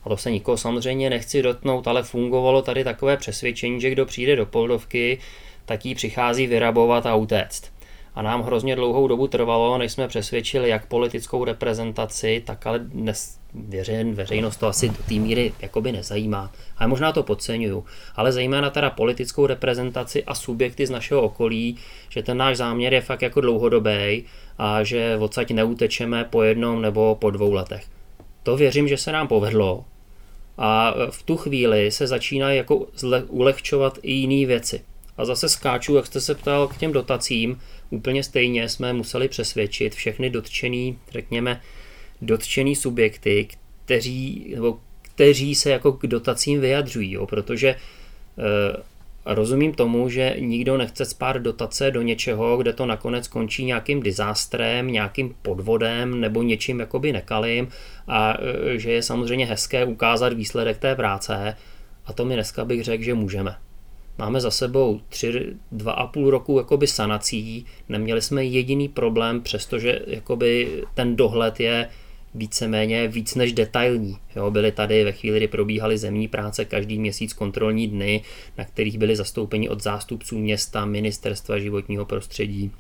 a 0.04 0.10
to 0.10 0.18
se 0.18 0.32
nikoho 0.32 0.58
samozřejmě 0.58 1.10
nechci 1.10 1.42
dotknout, 1.42 1.88
ale 1.88 2.04
fungovalo 2.04 2.62
tady 2.62 2.84
takové 2.84 3.18
přesvědčení, 3.18 3.82
že 3.82 3.90
kdo 3.90 4.06
přijde 4.06 4.36
do 4.36 4.46
Poldovky, 4.46 5.20
tak 5.66 5.86
jí 5.86 5.96
přichází 5.96 6.48
vyrabovat 6.48 7.06
a 7.06 7.16
utéct. 7.16 7.72
A 8.16 8.22
nám 8.22 8.44
hrozně 8.44 8.76
dlouhou 8.76 9.08
dobu 9.08 9.28
trvalo, 9.28 9.78
než 9.78 9.92
jsme 9.92 10.08
přesvědčili 10.08 10.70
jak 10.70 10.86
politickou 10.86 11.46
reprezentaci, 11.46 12.44
tak 12.46 12.68
ale 12.68 12.80
dnes 12.80 13.40
věřen, 13.54 14.14
veřejnost 14.14 14.58
to 14.58 14.68
asi 14.68 14.90
do 14.90 14.96
té 15.08 15.14
míry 15.14 15.54
jakoby 15.60 15.92
nezajímá. 15.92 16.52
Ale 16.78 16.88
možná 16.88 17.12
to 17.12 17.24
podceňuju. 17.24 17.86
Ale 18.16 18.32
zejména 18.32 18.70
teda 18.70 18.90
politickou 18.90 19.46
reprezentaci 19.46 20.24
a 20.24 20.36
subjekty 20.36 20.88
z 20.88 20.90
našeho 20.90 21.22
okolí, 21.22 21.78
že 22.10 22.24
ten 22.24 22.38
náš 22.38 22.58
záměr 22.58 22.94
je 22.94 23.02
fakt 23.02 23.22
jako 23.22 23.42
dlouhodobý 23.42 24.24
a 24.58 24.84
že 24.84 25.18
odsaď 25.20 25.52
neutečeme 25.52 26.24
po 26.24 26.44
jednom 26.44 26.82
nebo 26.82 27.16
po 27.16 27.32
dvou 27.32 27.54
letech. 27.54 27.86
To 28.44 28.58
věřím, 28.58 28.88
že 28.88 28.98
se 28.98 29.12
nám 29.12 29.28
povedlo. 29.28 29.86
A 30.58 30.94
v 31.10 31.24
tu 31.24 31.38
chvíli 31.38 31.92
se 31.92 32.08
začínají 32.08 32.58
jako 32.58 32.88
ulehčovat 33.28 34.00
i 34.02 34.12
jiné 34.12 34.48
věci. 34.48 34.82
A 35.18 35.26
zase 35.26 35.50
skáču, 35.50 35.96
jak 35.96 36.06
jste 36.06 36.22
se 36.22 36.36
ptal, 36.36 36.68
k 36.68 36.78
těm 36.78 36.92
dotacím. 36.92 37.60
Úplně 37.92 38.24
stejně 38.24 38.70
jsme 38.70 38.94
museli 38.94 39.28
přesvědčit 39.28 39.96
všechny 39.96 40.30
dotčený, 40.30 40.98
řekněme, 41.12 41.62
dotčený 42.22 42.76
subjekty, 42.76 43.48
kteří, 43.86 44.52
nebo 44.56 44.80
kteří 45.02 45.56
se 45.56 45.72
jako 45.72 45.92
k 45.92 46.08
dotacím 46.08 46.62
vyjadřují, 46.62 47.12
jo, 47.12 47.28
protože 47.28 47.70
e, 47.70 47.78
rozumím 49.26 49.74
tomu, 49.74 50.10
že 50.10 50.36
nikdo 50.40 50.78
nechce 50.78 51.06
spát 51.06 51.38
dotace 51.38 51.92
do 51.92 52.02
něčeho, 52.02 52.58
kde 52.58 52.74
to 52.74 52.86
nakonec 52.86 53.28
končí 53.28 53.66
nějakým 53.66 54.04
dizástrem, 54.04 54.88
nějakým 54.88 55.36
podvodem 55.42 56.20
nebo 56.20 56.44
něčím 56.44 56.80
jakoby 56.80 57.12
nekalým 57.12 57.68
a 58.08 58.38
e, 58.74 58.80
že 58.80 58.92
je 58.92 59.04
samozřejmě 59.04 59.46
hezké 59.46 59.86
ukázat 59.86 60.34
výsledek 60.34 60.78
té 60.78 60.96
práce 60.96 61.58
a 62.06 62.14
to 62.14 62.26
mi 62.26 62.34
dneska 62.34 62.66
bych 62.66 62.84
řekl, 62.84 63.04
že 63.04 63.14
můžeme. 63.14 63.56
Máme 64.22 64.42
za 64.42 64.52
sebou 64.52 65.02
tři, 65.10 65.54
dva 65.72 65.92
a 65.92 66.08
půl 66.08 66.30
roku 66.30 66.58
jakoby 66.58 66.88
sanací, 66.88 67.66
neměli 67.90 68.22
jsme 68.22 68.46
jediný 68.46 68.90
problém, 68.90 69.42
přestože 69.42 70.00
jakoby 70.08 70.84
ten 70.94 71.16
dohled 71.16 71.60
je 71.60 71.90
víceméně 72.36 73.08
víc 73.08 73.36
než 73.36 73.54
detailní. 73.54 74.18
Jo, 74.36 74.52
byly 74.52 74.72
tady 74.72 75.04
ve 75.04 75.12
chvíli, 75.12 75.38
kdy 75.38 75.48
probíhaly 75.48 75.98
zemní 75.98 76.28
práce 76.28 76.66
každý 76.66 77.00
měsíc 77.00 77.34
kontrolní 77.34 77.88
dny, 77.88 78.24
na 78.58 78.66
kterých 78.66 78.98
byly 78.98 79.16
zastoupeni 79.16 79.70
od 79.70 79.84
zástupců 79.84 80.38
města, 80.38 80.86
ministerstva 80.86 81.58
životního 81.58 82.06
prostředí, 82.06 82.72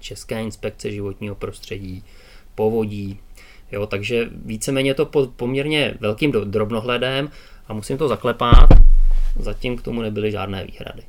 České 0.00 0.42
inspekce 0.42 0.90
životního 0.90 1.34
prostředí, 1.34 2.04
povodí. 2.54 3.18
Jo, 3.72 3.86
takže 3.86 4.30
víceméně 4.32 4.94
to 4.94 5.06
pod 5.06 5.30
poměrně 5.30 5.94
velkým 6.00 6.32
drobnohledem 6.32 7.30
a 7.68 7.72
musím 7.72 7.98
to 7.98 8.08
zaklepat, 8.08 8.85
zatím 9.38 9.76
k 9.76 9.82
tomu 9.82 10.02
nebyly 10.02 10.30
žádné 10.30 10.64
výhrady. 10.64 11.02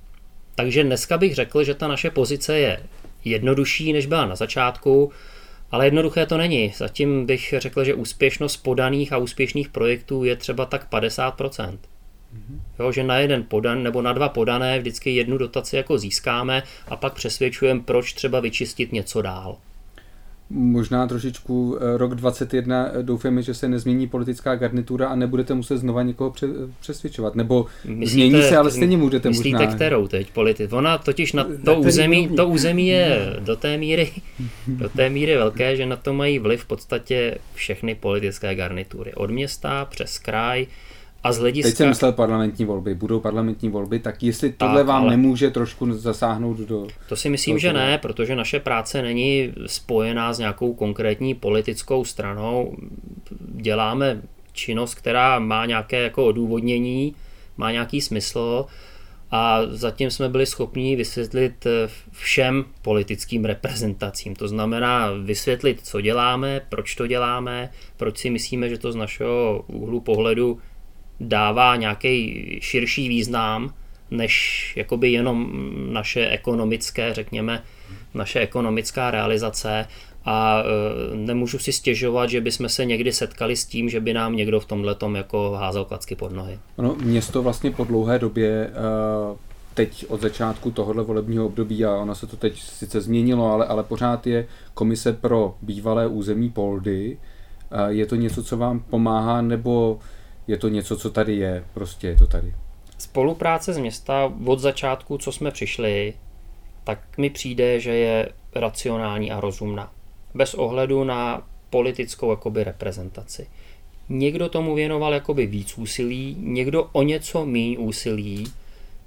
Takže 0.56 0.84
dneska 0.84 1.18
bych 1.18 1.36
řekl, 1.36 1.64
že 1.64 1.74
ta 1.74 1.88
naše 1.88 2.10
pozice 2.10 2.60
je 2.60 2.80
jednodušší, 3.26 3.94
než 3.94 4.06
byla 4.06 4.26
na 4.26 4.36
začátku, 4.36 5.12
ale 5.72 5.86
jednoduché 5.86 6.26
to 6.26 6.38
není. 6.38 6.74
Zatím 6.78 7.26
bych 7.26 7.54
řekl, 7.58 7.84
že 7.84 7.94
úspěšnost 7.94 8.58
podaných 8.58 9.14
a 9.14 9.18
úspěšných 9.18 9.70
projektů 9.70 10.24
je 10.24 10.36
třeba 10.36 10.66
tak 10.66 10.92
50%. 10.92 11.78
Mm-hmm. 12.38 12.60
Jo, 12.80 12.92
že 12.92 13.04
na 13.04 13.18
jeden 13.18 13.44
podan 13.44 13.84
nebo 13.84 14.02
na 14.02 14.14
dva 14.14 14.30
podané 14.30 14.80
vždycky 14.80 15.16
jednu 15.16 15.38
dotaci 15.38 15.76
jako 15.76 15.98
získáme 15.98 16.64
a 16.88 16.96
pak 16.96 17.14
přesvědčujeme, 17.14 17.82
proč 17.86 18.14
třeba 18.14 18.40
vyčistit 18.40 18.92
něco 18.92 19.22
dál. 19.22 19.58
Možná 20.50 21.08
trošičku 21.08 21.78
eh, 21.80 21.98
rok 21.98 22.16
21 22.16 22.90
eh, 22.94 23.04
doufáme, 23.04 23.42
že 23.42 23.54
se 23.54 23.68
nezmění 23.68 24.08
politická 24.08 24.56
garnitura 24.56 25.08
a 25.08 25.16
nebudete 25.16 25.54
muset 25.54 25.78
znova 25.78 26.04
někoho 26.04 26.34
přesvědčovat. 26.80 27.36
Nebo 27.36 27.66
myslíte, 27.86 28.12
změní 28.12 28.44
se, 28.44 28.58
ale 28.58 28.72
stejně 28.72 28.98
můžete 28.98 29.30
myslíte 29.30 29.58
možná. 29.58 29.76
kterou 29.76 30.08
teď 30.08 30.32
politik? 30.32 30.74
Ona 30.74 30.98
totiž 30.98 31.34
na 31.34 31.48
to 31.66 31.80
území, 31.80 32.28
to 32.28 32.48
území 32.48 32.88
je 32.88 33.38
do 33.40 33.56
té 33.56 33.78
míry, 33.78 34.12
do 34.68 34.90
té 34.90 35.10
míry 35.10 35.36
velké, 35.36 35.76
že 35.76 35.86
na 35.86 35.96
to 35.96 36.14
mají 36.14 36.40
vliv 36.40 36.62
v 36.62 36.68
podstatě 36.68 37.38
všechny 37.54 37.96
politické 37.96 38.56
garnitury. 38.56 39.14
Od 39.14 39.32
města 39.32 39.86
přes 39.86 40.20
kraj, 40.20 40.68
a 41.24 41.32
z 41.32 41.38
hlediska... 41.38 41.70
Teď 41.70 41.78
jsem 41.78 41.90
myslel 41.90 42.12
parlamentní 42.12 42.66
volby. 42.66 42.96
Budou 42.96 43.20
parlamentní 43.20 43.70
volby, 43.70 44.00
tak 44.00 44.24
jestli 44.24 44.52
tohle 44.52 44.80
tak, 44.80 44.88
vám 44.88 45.02
ale... 45.02 45.12
nemůže 45.12 45.50
trošku 45.50 45.94
zasáhnout 45.94 46.58
do... 46.58 46.88
To 47.10 47.16
si 47.16 47.30
myslím, 47.30 47.56
do 47.56 47.60
že 47.60 47.74
ne, 47.74 47.98
protože 47.98 48.36
naše 48.36 48.60
práce 48.60 49.02
není 49.02 49.54
spojená 49.66 50.34
s 50.34 50.40
nějakou 50.40 50.74
konkrétní 50.74 51.36
politickou 51.36 52.06
stranou. 52.06 52.76
Děláme 53.40 54.22
činnost, 54.54 54.96
která 54.96 55.40
má 55.40 55.66
nějaké 55.66 56.02
jako 56.02 56.26
odůvodnění, 56.26 57.16
má 57.58 57.72
nějaký 57.72 58.02
smysl 58.02 58.66
a 59.32 59.62
zatím 59.70 60.12
jsme 60.12 60.30
byli 60.30 60.46
schopni 60.46 60.96
vysvětlit 60.96 61.68
všem 62.12 62.66
politickým 62.82 63.46
reprezentacím. 63.46 64.36
To 64.36 64.48
znamená 64.48 65.12
vysvětlit, 65.24 65.80
co 65.84 66.02
děláme, 66.02 66.62
proč 66.70 66.96
to 66.96 67.08
děláme, 67.08 67.70
proč 67.98 68.18
si 68.18 68.30
myslíme, 68.30 68.70
že 68.70 68.78
to 68.78 68.92
z 68.92 68.96
našeho 68.96 69.66
úhlu 69.68 70.00
pohledu 70.00 70.60
dává 71.20 71.76
nějaký 71.76 72.44
širší 72.62 73.10
význam, 73.10 73.74
než 74.12 74.74
jakoby 74.76 75.12
jenom 75.12 75.52
naše 75.94 76.28
ekonomické, 76.30 77.14
řekněme, 77.14 77.64
naše 78.14 78.40
ekonomická 78.40 79.12
realizace 79.12 79.88
a 80.26 80.64
e, 80.64 81.16
nemůžu 81.16 81.60
si 81.60 81.74
stěžovat, 81.74 82.30
že 82.30 82.42
bychom 82.42 82.70
se 82.70 82.86
někdy 82.86 83.12
setkali 83.12 83.56
s 83.56 83.66
tím, 83.66 83.90
že 83.90 84.00
by 84.00 84.14
nám 84.14 84.36
někdo 84.36 84.60
v 84.60 84.66
tomhle 84.66 84.96
jako 85.16 85.52
házel 85.52 85.86
klacky 85.86 86.16
pod 86.16 86.32
nohy. 86.32 86.60
Ono, 86.76 86.96
město 86.96 87.44
vlastně 87.44 87.72
po 87.72 87.84
dlouhé 87.84 88.20
době 88.20 88.70
uh, 89.32 89.38
teď 89.74 90.06
od 90.08 90.22
začátku 90.22 90.72
tohohle 90.72 91.04
volebního 91.04 91.46
období, 91.46 91.86
a 91.86 91.96
ono 91.96 92.16
se 92.16 92.28
to 92.28 92.38
teď 92.38 92.62
sice 92.62 93.02
změnilo, 93.02 93.52
ale, 93.52 93.66
ale 93.66 93.84
pořád 93.84 94.28
je 94.28 94.48
komise 94.74 95.14
pro 95.14 95.56
bývalé 95.62 96.08
území 96.08 96.50
Poldy. 96.50 97.18
Je 97.88 98.06
to 98.06 98.16
něco, 98.16 98.44
co 98.44 98.58
vám 98.58 98.80
pomáhá, 98.80 99.42
nebo 99.42 100.00
je 100.48 100.58
to 100.58 100.70
něco, 100.70 100.98
co 100.98 101.12
tady 101.12 101.36
je? 101.36 101.64
Prostě 101.74 102.08
je 102.08 102.16
to 102.16 102.28
tady. 102.28 102.54
Spolupráce 102.98 103.74
z 103.74 103.78
města 103.78 104.34
od 104.46 104.60
začátku, 104.60 105.18
co 105.18 105.32
jsme 105.32 105.52
přišli, 105.52 106.14
tak 106.84 107.18
mi 107.18 107.30
přijde, 107.30 107.80
že 107.80 107.96
je 107.96 108.30
racionální 108.56 109.32
a 109.32 109.40
rozumná. 109.40 109.92
Bez 110.34 110.54
ohledu 110.54 111.04
na 111.04 111.48
politickou 111.70 112.30
jakoby, 112.30 112.64
reprezentaci. 112.64 113.48
Někdo 114.10 114.50
tomu 114.50 114.76
věnoval 114.76 115.14
jakoby 115.14 115.46
víc 115.46 115.78
úsilí, 115.78 116.38
někdo 116.40 116.90
o 116.92 117.04
něco 117.04 117.46
méně 117.46 117.78
úsilí, 117.78 118.48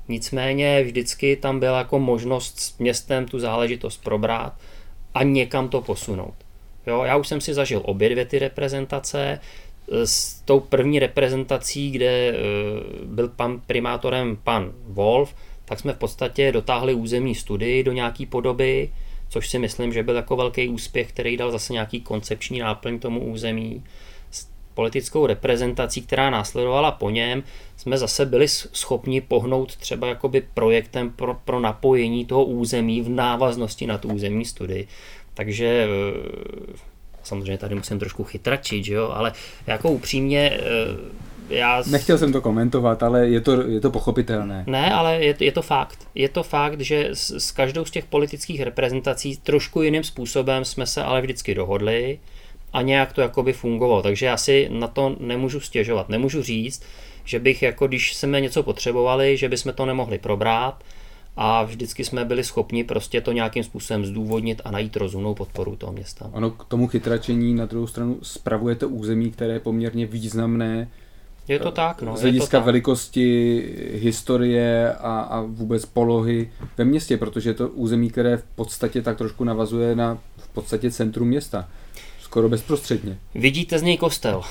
nicméně 0.09 0.83
vždycky 0.83 1.37
tam 1.37 1.61
byla 1.61 1.79
jako 1.79 1.98
možnost 1.98 2.61
s 2.61 2.79
městem 2.79 3.26
tu 3.26 3.38
záležitost 3.38 4.05
probrat 4.05 4.53
a 5.14 5.22
někam 5.22 5.68
to 5.68 5.83
posunout. 5.83 6.35
Jo, 6.87 7.03
já 7.05 7.16
už 7.16 7.29
jsem 7.29 7.40
si 7.40 7.55
zažil 7.55 7.83
obě 7.85 8.09
dvě 8.09 8.24
ty 8.24 8.38
reprezentace, 8.38 9.40
s 9.90 10.40
tou 10.40 10.61
první 10.61 10.98
reprezentací, 10.98 11.90
kde 11.90 12.07
e, 12.07 12.35
byl 13.05 13.29
pan 13.29 13.61
primátorem 13.66 14.38
pan 14.44 14.72
Wolf, 14.88 15.35
tak 15.64 15.81
jsme 15.81 15.92
v 15.92 15.98
podstatě 15.98 16.53
dotáhli 16.53 16.94
územní 16.94 17.35
studii 17.35 17.83
do 17.83 17.92
nějaké 17.92 18.26
podoby, 18.26 18.90
což 19.29 19.48
si 19.48 19.59
myslím, 19.59 19.92
že 19.92 20.03
byl 20.03 20.16
jako 20.16 20.37
velký 20.37 20.68
úspěch, 20.68 21.09
který 21.09 21.37
dal 21.37 21.50
zase 21.50 21.72
nějaký 21.72 22.00
koncepční 22.00 22.59
náplň 22.59 22.98
tomu 22.98 23.20
území. 23.20 23.85
S 24.31 24.48
politickou 24.74 25.26
reprezentací, 25.26 26.03
která 26.03 26.31
následovala 26.31 26.90
po 26.90 27.11
něm, 27.11 27.42
jsme 27.76 27.98
zase 27.98 28.26
byli 28.26 28.48
schopni 28.48 29.20
pohnout 29.20 29.76
třeba 29.76 30.07
jakoby 30.07 30.42
projektem 30.55 31.11
pro, 31.11 31.35
pro 31.35 31.61
napojení 31.61 32.24
toho 32.24 32.44
území 32.44 33.00
v 33.00 33.09
návaznosti 33.09 33.87
na 33.87 33.98
tu 33.98 34.09
územní 34.09 34.44
studii. 34.44 34.88
Takže 35.35 35.66
e, 35.66 35.87
samozřejmě 37.22 37.59
tady 37.59 37.74
musím 37.74 37.98
trošku 37.98 38.24
chytračit, 38.24 38.85
že 38.85 38.94
jo, 38.94 39.11
ale 39.14 39.33
jako 39.66 39.90
upřímně 39.90 40.50
e, 40.50 40.61
já... 41.50 41.83
Nechtěl 41.90 42.18
jsem 42.18 42.33
to 42.33 42.40
komentovat, 42.40 43.02
ale 43.02 43.28
je 43.28 43.40
to, 43.40 43.68
je 43.68 43.80
to 43.80 43.90
pochopitelné. 43.90 44.64
Ne, 44.66 44.92
ale 44.92 45.24
je, 45.24 45.35
je 45.40 45.52
to 45.52 45.62
fakt. 45.62 46.09
Je 46.14 46.28
to 46.28 46.42
fakt, 46.42 46.80
že 46.80 47.09
s, 47.12 47.30
s 47.30 47.50
každou 47.50 47.85
z 47.85 47.90
těch 47.90 48.04
politických 48.04 48.62
reprezentací 48.62 49.37
trošku 49.37 49.83
jiným 49.83 50.04
způsobem 50.04 50.64
jsme 50.64 50.87
se 50.87 51.02
ale 51.02 51.20
vždycky 51.20 51.54
dohodli 51.54 52.18
a 52.72 52.83
nějak 52.83 53.12
to 53.12 53.20
jakoby 53.20 53.52
fungovalo. 53.52 54.02
Takže 54.02 54.26
já 54.26 54.37
si 54.37 54.68
na 54.72 54.88
to 54.88 55.16
nemůžu 55.20 55.61
stěžovat. 55.61 56.09
Nemůžu 56.09 56.42
říct, 56.42 56.83
že 57.24 57.38
bych 57.38 57.62
jako 57.62 57.87
když 57.87 58.14
jsme 58.14 58.40
něco 58.40 58.62
potřebovali, 58.62 59.37
že 59.37 59.48
bychom 59.48 59.72
to 59.72 59.87
nemohli 59.87 60.18
probrat, 60.18 60.85
a 61.36 61.62
vždycky 61.62 62.04
jsme 62.04 62.24
byli 62.24 62.44
schopni 62.44 62.84
prostě 62.84 63.20
to 63.20 63.32
nějakým 63.32 63.64
způsobem 63.64 64.06
zdůvodnit 64.06 64.62
a 64.64 64.70
najít 64.70 64.96
rozumnou 64.96 65.34
podporu 65.34 65.76
toho 65.76 65.92
města. 65.92 66.30
Ano, 66.32 66.50
k 66.50 66.64
tomu 66.64 66.86
chytračení 66.86 67.54
na 67.54 67.66
druhou 67.66 67.86
stranu 67.86 68.18
spravujete 68.22 68.86
území, 68.86 69.30
které 69.30 69.52
je 69.52 69.60
poměrně 69.60 70.06
významné. 70.06 70.88
Je 71.48 71.58
to 71.58 71.70
tak, 71.70 72.02
no. 72.02 72.16
Z 72.16 72.20
hlediska 72.20 72.58
velikosti, 72.58 73.62
historie 73.92 74.92
a, 74.94 75.20
a 75.20 75.40
vůbec 75.40 75.86
polohy 75.86 76.50
ve 76.78 76.84
městě, 76.84 77.16
protože 77.16 77.50
je 77.50 77.54
to 77.54 77.68
území, 77.68 78.10
které 78.10 78.36
v 78.36 78.44
podstatě 78.54 79.02
tak 79.02 79.18
trošku 79.18 79.44
navazuje 79.44 79.96
na 79.96 80.18
v 80.36 80.48
podstatě 80.48 80.90
centrum 80.90 81.28
města. 81.28 81.68
Skoro 82.20 82.48
bezprostředně. 82.48 83.18
Vidíte 83.34 83.78
z 83.78 83.82
něj 83.82 83.96
kostel. 83.96 84.42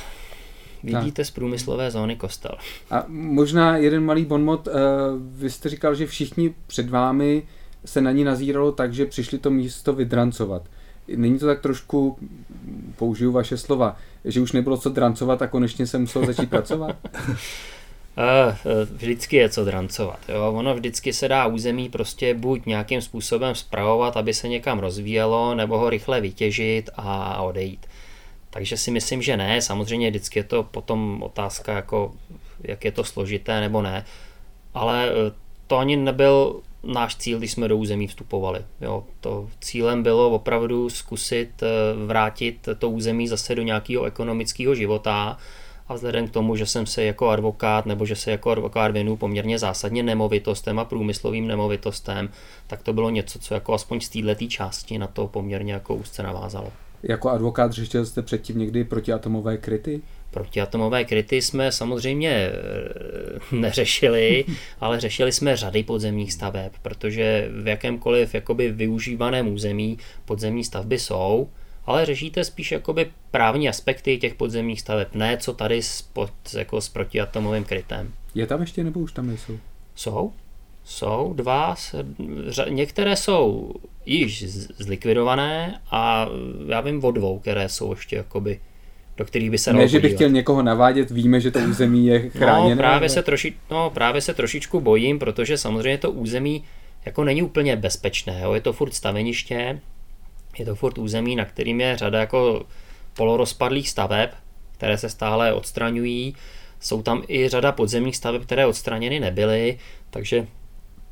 Vidíte 0.83 1.11
tak. 1.11 1.25
z 1.25 1.31
průmyslové 1.31 1.91
zóny 1.91 2.15
kostel. 2.15 2.51
A 2.91 3.03
možná 3.07 3.77
jeden 3.77 4.05
malý 4.05 4.25
bonmot. 4.25 4.67
Eh, 4.67 4.71
vy 5.17 5.49
jste 5.49 5.69
říkal, 5.69 5.95
že 5.95 6.07
všichni 6.07 6.53
před 6.67 6.89
vámi 6.89 7.43
se 7.85 8.01
na 8.01 8.11
ní 8.11 8.23
nazíralo 8.23 8.71
tak, 8.71 8.93
že 8.93 9.05
přišli 9.05 9.37
to 9.37 9.49
místo 9.49 9.93
vydrancovat. 9.93 10.63
Není 11.15 11.39
to 11.39 11.45
tak 11.45 11.61
trošku, 11.61 12.17
použiju 12.95 13.31
vaše 13.31 13.57
slova, 13.57 13.97
že 14.25 14.41
už 14.41 14.51
nebylo 14.51 14.77
co 14.77 14.89
drancovat 14.89 15.41
a 15.41 15.47
konečně 15.47 15.87
se 15.87 15.97
muselo 15.97 16.25
začít 16.25 16.49
pracovat? 16.49 16.95
Eh, 18.17 18.55
eh, 18.65 18.85
vždycky 18.85 19.35
je 19.35 19.49
co 19.49 19.65
drancovat. 19.65 20.19
Jo? 20.29 20.53
Ono 20.53 20.75
vždycky 20.75 21.13
se 21.13 21.27
dá 21.27 21.47
území 21.47 21.89
prostě 21.89 22.33
buď 22.33 22.65
nějakým 22.65 23.01
způsobem 23.01 23.55
zpravovat, 23.55 24.17
aby 24.17 24.33
se 24.33 24.47
někam 24.47 24.79
rozvíjelo, 24.79 25.55
nebo 25.55 25.77
ho 25.77 25.89
rychle 25.89 26.21
vytěžit 26.21 26.89
a 26.95 27.41
odejít. 27.41 27.85
Takže 28.49 28.77
si 28.77 28.91
myslím, 28.91 29.21
že 29.21 29.37
ne. 29.37 29.61
Samozřejmě 29.61 30.09
vždycky 30.09 30.39
je 30.39 30.43
to 30.43 30.63
potom 30.63 31.23
otázka, 31.23 31.73
jako, 31.73 32.13
jak 32.63 32.85
je 32.85 32.91
to 32.91 33.03
složité 33.03 33.59
nebo 33.59 33.81
ne. 33.81 34.05
Ale 34.73 35.09
eh, 35.09 35.31
to 35.67 35.77
ani 35.77 35.97
nebyl 35.97 36.61
náš 36.83 37.15
cíl, 37.15 37.37
když 37.37 37.51
jsme 37.51 37.67
do 37.67 37.77
území 37.77 38.07
vstupovali. 38.07 38.61
Jo, 38.81 39.03
to 39.19 39.49
cílem 39.61 40.03
bylo 40.03 40.29
opravdu 40.29 40.89
zkusit 40.89 41.63
eh, 41.63 41.67
vrátit 42.05 42.69
to 42.79 42.89
území 42.89 43.27
zase 43.27 43.55
do 43.55 43.61
nějakého 43.61 44.03
ekonomického 44.03 44.75
života 44.75 45.37
a 45.87 45.93
vzhledem 45.93 46.27
k 46.27 46.31
tomu, 46.31 46.55
že 46.55 46.65
jsem 46.65 46.85
se 46.85 47.03
jako 47.03 47.29
advokát 47.29 47.85
nebo 47.85 48.05
že 48.05 48.15
se 48.15 48.31
jako 48.31 48.51
advokát 48.51 48.91
věnu 48.91 49.15
poměrně 49.15 49.59
zásadně 49.59 50.03
nemovitostem 50.03 50.79
a 50.79 50.85
průmyslovým 50.85 51.47
nemovitostem, 51.47 52.29
tak 52.67 52.83
to 52.83 52.93
bylo 52.93 53.09
něco, 53.09 53.39
co 53.39 53.53
jako 53.53 53.73
aspoň 53.73 53.99
z 53.99 54.09
této 54.09 54.45
části 54.47 54.97
na 54.97 55.07
to 55.07 55.27
poměrně 55.27 55.73
jako 55.73 55.95
úzce 55.95 56.23
navázalo. 56.23 56.71
Jako 57.03 57.29
advokát 57.29 57.71
řešil 57.71 58.05
jste 58.05 58.21
předtím 58.21 58.57
někdy 58.59 58.83
protiatomové 58.83 59.57
kryty? 59.57 60.01
Protiatomové 60.31 61.05
kryty 61.05 61.41
jsme 61.41 61.71
samozřejmě 61.71 62.29
eh, 62.31 62.51
neřešili, 63.55 64.45
ale 64.79 64.99
řešili 64.99 65.31
jsme 65.31 65.57
řady 65.57 65.83
podzemních 65.83 66.33
staveb, 66.33 66.71
protože 66.81 67.49
v 67.63 67.67
jakémkoliv 67.67 68.33
jakoby 68.33 68.71
využívaném 68.71 69.47
území 69.47 69.97
podzemní 70.25 70.63
stavby 70.63 70.99
jsou, 70.99 71.49
ale 71.85 72.05
řešíte 72.05 72.43
spíš 72.43 72.71
jakoby 72.71 73.11
právní 73.31 73.69
aspekty 73.69 74.17
těch 74.17 74.35
podzemních 74.35 74.81
staveb, 74.81 75.07
ne 75.13 75.37
co 75.37 75.53
tady 75.53 75.81
s, 75.81 76.01
pod, 76.01 76.31
jako 76.57 76.81
s 76.81 76.89
protiatomovým 76.89 77.63
krytem. 77.63 78.13
Je 78.35 78.47
tam 78.47 78.61
ještě 78.61 78.83
nebo 78.83 78.99
už 78.99 79.11
tam 79.11 79.27
nejsou? 79.27 79.59
Jsou. 79.95 80.33
Jsou 80.89 81.33
dva, 81.35 81.75
některé 82.69 83.15
jsou 83.15 83.73
již 84.05 84.45
zlikvidované 84.77 85.81
a 85.91 86.27
já 86.67 86.81
vím 86.81 87.03
o 87.03 87.11
dvou, 87.11 87.39
které 87.39 87.69
jsou 87.69 87.91
ještě 87.91 88.15
jakoby 88.15 88.59
do 89.17 89.25
kterých 89.25 89.51
by 89.51 89.57
se 89.57 89.73
Ne, 89.73 89.87
že 89.87 89.99
bych 89.99 90.13
chtěl 90.13 90.29
někoho 90.29 90.63
navádět, 90.63 91.11
víme, 91.11 91.39
že 91.41 91.51
to 91.51 91.59
území 91.59 92.07
je 92.07 92.29
chráněné. 92.29 92.75
No, 92.75 92.81
právě, 92.81 93.09
se 93.09 93.23
troši, 93.23 93.53
no, 93.71 93.89
právě 93.89 94.21
se 94.21 94.33
trošičku 94.33 94.81
bojím, 94.81 95.19
protože 95.19 95.57
samozřejmě 95.57 95.97
to 95.97 96.11
území 96.11 96.63
jako 97.05 97.23
není 97.23 97.41
úplně 97.41 97.75
bezpečné. 97.75 98.39
Jo? 98.43 98.53
Je 98.53 98.61
to 98.61 98.73
furt 98.73 98.93
staveniště, 98.93 99.79
je 100.59 100.65
to 100.65 100.75
furt 100.75 100.97
území, 100.97 101.35
na 101.35 101.45
kterým 101.45 101.81
je 101.81 101.97
řada 101.97 102.19
jako 102.19 102.65
polorozpadlých 103.13 103.89
staveb, 103.89 104.29
které 104.71 104.97
se 104.97 105.09
stále 105.09 105.53
odstraňují. 105.53 106.35
Jsou 106.79 107.01
tam 107.01 107.23
i 107.27 107.49
řada 107.49 107.71
podzemních 107.71 108.15
staveb, 108.15 108.41
které 108.41 108.65
odstraněny 108.65 109.19
nebyly, 109.19 109.79
takže 110.09 110.47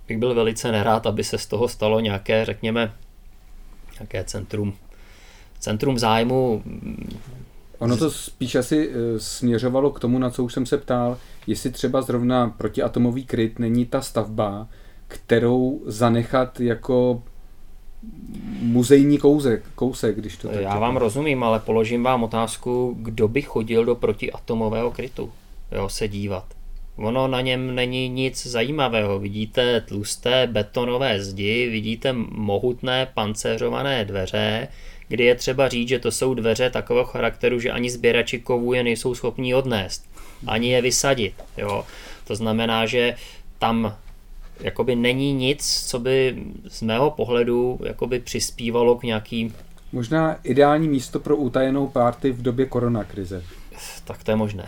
bych 0.07 0.17
byl 0.17 0.33
velice 0.33 0.71
nerád, 0.71 1.07
aby 1.07 1.23
se 1.23 1.37
z 1.37 1.45
toho 1.45 1.67
stalo 1.67 1.99
nějaké, 1.99 2.45
řekněme, 2.45 2.93
nějaké 3.99 4.23
centrum, 4.23 4.73
centrum 5.59 5.99
zájmu. 5.99 6.63
Ono 7.79 7.97
to 7.97 8.11
spíš 8.11 8.55
asi 8.55 8.89
eh, 8.89 9.19
směřovalo 9.19 9.91
k 9.91 9.99
tomu, 9.99 10.19
na 10.19 10.29
co 10.29 10.43
už 10.43 10.53
jsem 10.53 10.65
se 10.65 10.77
ptal, 10.77 11.17
jestli 11.47 11.71
třeba 11.71 12.01
zrovna 12.01 12.55
protiatomový 12.57 13.25
kryt 13.25 13.59
není 13.59 13.85
ta 13.85 14.01
stavba, 14.01 14.67
kterou 15.07 15.81
zanechat 15.85 16.59
jako 16.59 17.23
muzejní 18.61 19.17
kousek, 19.17 19.63
kousek 19.75 20.15
když 20.15 20.37
to 20.37 20.47
tak 20.47 20.61
Já 20.61 20.79
vám 20.79 20.97
rozumím, 20.97 21.43
ale 21.43 21.59
položím 21.59 22.03
vám 22.03 22.23
otázku, 22.23 22.95
kdo 22.99 23.27
by 23.27 23.41
chodil 23.41 23.85
do 23.85 23.95
protiatomového 23.95 24.91
krytu 24.91 25.31
jo, 25.71 25.89
se 25.89 26.07
dívat. 26.07 26.56
Ono 26.97 27.27
na 27.27 27.41
něm 27.41 27.75
není 27.75 28.09
nic 28.09 28.47
zajímavého. 28.47 29.19
Vidíte 29.19 29.81
tlusté 29.81 30.47
betonové 30.47 31.23
zdi, 31.23 31.69
vidíte 31.69 32.13
mohutné 32.29 33.07
pancéřované 33.13 34.05
dveře, 34.05 34.67
kdy 35.07 35.23
je 35.23 35.35
třeba 35.35 35.69
říct, 35.69 35.87
že 35.87 35.99
to 35.99 36.11
jsou 36.11 36.33
dveře 36.33 36.69
takového 36.69 37.05
charakteru, 37.05 37.59
že 37.59 37.71
ani 37.71 37.89
sběrači 37.89 38.39
kovů 38.39 38.73
je 38.73 38.83
nejsou 38.83 39.15
schopní 39.15 39.55
odnést, 39.55 40.05
ani 40.47 40.69
je 40.69 40.81
vysadit. 40.81 41.33
Jo. 41.57 41.85
To 42.27 42.35
znamená, 42.35 42.85
že 42.85 43.15
tam 43.59 43.95
jakoby 44.59 44.95
není 44.95 45.33
nic, 45.33 45.85
co 45.87 45.99
by 45.99 46.43
z 46.67 46.81
mého 46.81 47.11
pohledu 47.11 47.79
jakoby 47.83 48.19
přispívalo 48.19 48.95
k 48.95 49.03
nějakým 49.03 49.53
Možná 49.91 50.39
ideální 50.43 50.87
místo 50.87 51.19
pro 51.19 51.35
utajenou 51.35 51.87
párty 51.87 52.31
v 52.31 52.41
době 52.41 52.65
koronakrize. 52.65 53.43
Tak 54.03 54.23
to 54.23 54.31
je 54.31 54.35
možné. 54.35 54.67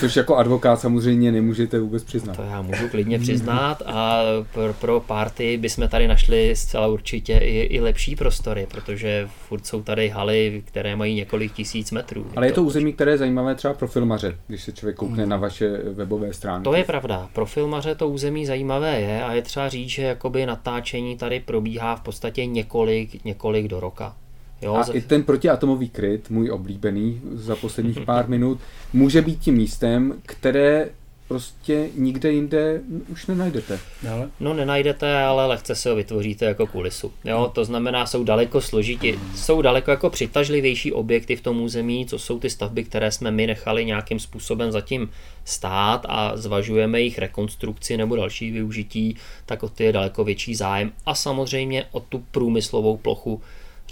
Což 0.00 0.16
jako 0.16 0.36
advokát 0.36 0.80
samozřejmě 0.80 1.32
nemůžete 1.32 1.80
vůbec 1.80 2.04
přiznat. 2.04 2.36
To 2.36 2.42
já 2.42 2.62
můžu 2.62 2.88
klidně 2.88 3.18
přiznat 3.18 3.82
a 3.86 4.22
pro, 4.52 4.74
pro 4.74 5.00
party 5.00 5.56
bychom 5.56 5.88
tady 5.88 6.08
našli 6.08 6.56
zcela 6.56 6.86
určitě 6.86 7.38
i, 7.38 7.60
i 7.60 7.80
lepší 7.80 8.16
prostory, 8.16 8.66
protože 8.70 9.28
furt 9.48 9.66
jsou 9.66 9.82
tady 9.82 10.08
haly, 10.08 10.62
které 10.66 10.96
mají 10.96 11.14
několik 11.14 11.52
tisíc 11.52 11.90
metrů. 11.90 12.26
Ale 12.36 12.46
je 12.46 12.52
to 12.52 12.62
území, 12.62 12.92
které 12.92 13.10
je 13.10 13.18
zajímavé 13.18 13.54
třeba 13.54 13.74
pro 13.74 13.88
filmaře, 13.88 14.36
když 14.46 14.62
se 14.62 14.72
člověk 14.72 14.96
koukne 14.96 15.26
na 15.26 15.36
vaše 15.36 15.68
webové 15.68 16.32
stránky. 16.32 16.64
To 16.64 16.74
je 16.74 16.84
pravda. 16.84 17.28
Pro 17.32 17.46
filmaře 17.46 17.94
to 17.94 18.08
území 18.08 18.46
zajímavé 18.46 19.00
je 19.00 19.24
a 19.24 19.32
je 19.32 19.42
třeba 19.42 19.68
říct, 19.68 19.88
že 19.88 20.02
jakoby 20.02 20.46
natáčení 20.46 21.16
tady 21.16 21.40
probíhá 21.40 21.96
v 21.96 22.00
podstatě 22.00 22.46
několik, 22.46 23.24
několik 23.24 23.68
do 23.68 23.80
roka. 23.80 24.16
Jo, 24.62 24.74
a 24.74 24.84
z... 24.84 24.94
i 24.94 25.00
ten 25.00 25.22
protiatomový 25.22 25.88
kryt, 25.88 26.30
můj 26.30 26.50
oblíbený 26.50 27.20
za 27.32 27.56
posledních 27.56 28.00
pár 28.06 28.28
minut, 28.28 28.60
může 28.92 29.22
být 29.22 29.40
tím 29.40 29.54
místem, 29.54 30.14
které 30.26 30.88
prostě 31.32 31.88
nikde 31.96 32.32
jinde 32.32 32.80
už 33.08 33.26
nenajdete. 33.26 33.80
Ale? 34.12 34.28
No 34.40 34.54
nenajdete, 34.54 35.22
ale 35.22 35.46
lehce 35.46 35.74
se 35.74 35.90
ho 35.90 35.96
vytvoříte 35.96 36.44
jako 36.44 36.66
kulisu. 36.66 37.12
Jo, 37.24 37.50
to 37.54 37.64
znamená, 37.64 38.06
jsou 38.06 38.24
daleko 38.24 38.60
složitě, 38.60 39.14
jsou 39.34 39.62
daleko 39.62 39.90
jako 39.90 40.10
přitažlivější 40.10 40.92
objekty 40.92 41.36
v 41.36 41.40
tom 41.40 41.60
území, 41.60 42.06
co 42.06 42.18
jsou 42.18 42.38
ty 42.38 42.50
stavby, 42.50 42.84
které 42.84 43.10
jsme 43.10 43.30
my 43.30 43.46
nechali 43.46 43.84
nějakým 43.84 44.18
způsobem 44.18 44.72
zatím 44.72 45.10
stát 45.44 46.06
a 46.08 46.36
zvažujeme 46.36 47.00
jejich 47.00 47.18
rekonstrukci 47.18 47.96
nebo 47.96 48.16
další 48.16 48.50
využití, 48.50 49.16
tak 49.46 49.62
o 49.62 49.68
ty 49.68 49.84
je 49.84 49.92
daleko 49.92 50.24
větší 50.24 50.54
zájem 50.54 50.92
a 51.06 51.14
samozřejmě 51.14 51.84
o 51.92 52.00
tu 52.00 52.24
průmyslovou 52.30 52.96
plochu, 52.96 53.40